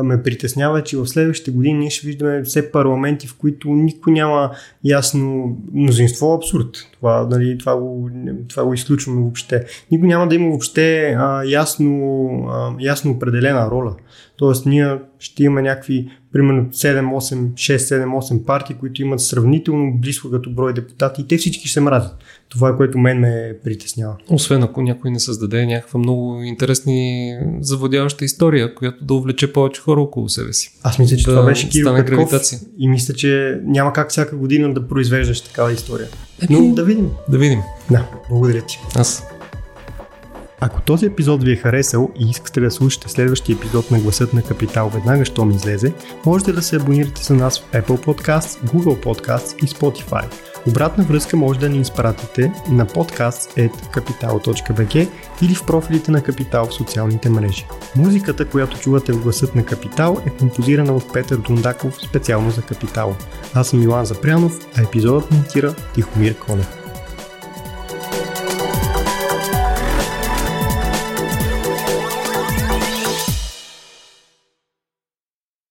ме 0.03 0.23
притеснява, 0.23 0.83
че 0.83 0.97
в 0.97 1.07
следващите 1.07 1.51
години 1.51 1.79
ние 1.79 1.89
ще 1.89 2.07
виждаме 2.07 2.43
все 2.43 2.71
парламенти, 2.71 3.27
в 3.27 3.37
които 3.37 3.69
никой 3.69 4.13
няма 4.13 4.51
ясно 4.83 5.57
мнозинство 5.73 6.33
абсурд. 6.33 6.69
Това, 7.01 7.27
нали, 7.31 7.57
това, 7.57 7.77
го, 7.77 8.09
това 8.47 8.65
го 8.65 8.73
изключваме 8.73 9.21
въобще. 9.21 9.65
Никой 9.91 10.07
няма 10.07 10.27
да 10.27 10.35
има 10.35 10.49
въобще 10.49 11.15
а, 11.17 11.43
ясно, 11.43 12.29
а, 12.49 12.73
ясно 12.79 13.11
определена 13.11 13.71
роля. 13.71 13.95
Тоест 14.37 14.65
ние 14.65 14.97
ще 15.19 15.43
имаме 15.43 15.61
някакви 15.61 16.09
примерно 16.33 16.65
7-8, 16.65 17.51
6-7-8 17.53 18.45
партии, 18.45 18.75
които 18.79 19.01
имат 19.01 19.21
сравнително 19.21 19.93
близко 19.93 20.31
като 20.31 20.49
брой 20.49 20.73
депутати 20.73 21.21
и 21.21 21.27
те 21.27 21.37
всички 21.37 21.67
се 21.67 21.81
мразят. 21.81 22.15
Това 22.49 22.69
е 22.69 22.77
което 22.77 22.97
мен 22.97 23.19
ме 23.19 23.55
притеснява. 23.63 24.15
Освен 24.29 24.63
ако 24.63 24.81
някой 24.81 25.11
не 25.11 25.19
създаде 25.19 25.65
някаква 25.65 25.99
много 25.99 26.41
интересни 26.43 27.33
заводяваща 27.59 28.25
история, 28.25 28.75
която 28.75 29.05
да 29.05 29.13
увлече 29.13 29.53
повече 29.53 29.81
хора 29.81 30.01
около 30.01 30.29
себе 30.29 30.53
си. 30.53 30.71
Аз 30.83 30.99
мисля, 30.99 31.17
че 31.17 31.25
да 31.25 31.31
това 31.31 31.45
беше 31.45 31.69
Кирил 31.69 31.95
Петков 31.95 32.15
гравитация. 32.15 32.59
и 32.77 32.87
мисля, 32.87 33.13
че 33.13 33.61
няма 33.63 33.93
как 33.93 34.09
всяка 34.09 34.35
година 34.37 34.73
да 34.73 34.87
произвеждаш 34.87 35.41
такава 35.41 35.73
история. 35.73 36.07
Но 36.49 36.73
да 36.75 36.83
видим. 36.83 37.11
Да 37.29 37.37
видим. 37.37 37.61
Да, 37.91 38.05
благодаря 38.29 38.61
ти. 38.61 38.79
Аз. 38.95 39.23
Ако 40.59 40.81
този 40.81 41.05
епизод 41.05 41.43
ви 41.43 41.51
е 41.51 41.55
харесал 41.55 42.11
и 42.19 42.29
искате 42.29 42.61
да 42.61 42.71
слушате 42.71 43.09
следващия 43.09 43.55
епизод 43.55 43.91
на 43.91 43.99
Гласът 43.99 44.33
на 44.33 44.41
Капитал 44.41 44.89
веднага, 44.89 45.25
щом 45.25 45.51
излезе, 45.51 45.93
можете 46.25 46.53
да 46.53 46.61
се 46.61 46.75
абонирате 46.75 47.23
за 47.23 47.33
нас 47.33 47.59
в 47.59 47.71
Apple 47.71 48.05
Podcasts, 48.05 48.65
Google 48.65 49.03
Podcasts 49.03 49.63
и 49.63 49.67
Spotify. 49.67 50.25
Обратна 50.67 51.03
връзка 51.03 51.37
може 51.37 51.59
да 51.59 51.69
ни 51.69 51.79
изпратите 51.79 52.51
на 52.69 52.85
podcast.capital.bg 52.85 55.09
или 55.41 55.55
в 55.55 55.65
профилите 55.65 56.11
на 56.11 56.23
Капитал 56.23 56.65
в 56.65 56.73
социалните 56.73 57.29
мрежи. 57.29 57.65
Музиката, 57.95 58.45
която 58.45 58.79
чувате 58.79 59.11
в 59.11 59.21
гласът 59.21 59.55
на 59.55 59.65
Капитал 59.65 60.17
е 60.25 60.29
композирана 60.29 60.93
от 60.93 61.13
Петър 61.13 61.37
Дундаков 61.37 61.97
специално 62.09 62.51
за 62.51 62.61
Капитал. 62.61 63.15
Аз 63.53 63.69
съм 63.69 63.79
Милан 63.79 64.05
Запрянов, 64.05 64.59
а 64.77 64.81
епизодът 64.81 65.31
монтира 65.31 65.75
Тихомир 65.93 66.37
Конев. 66.37 66.76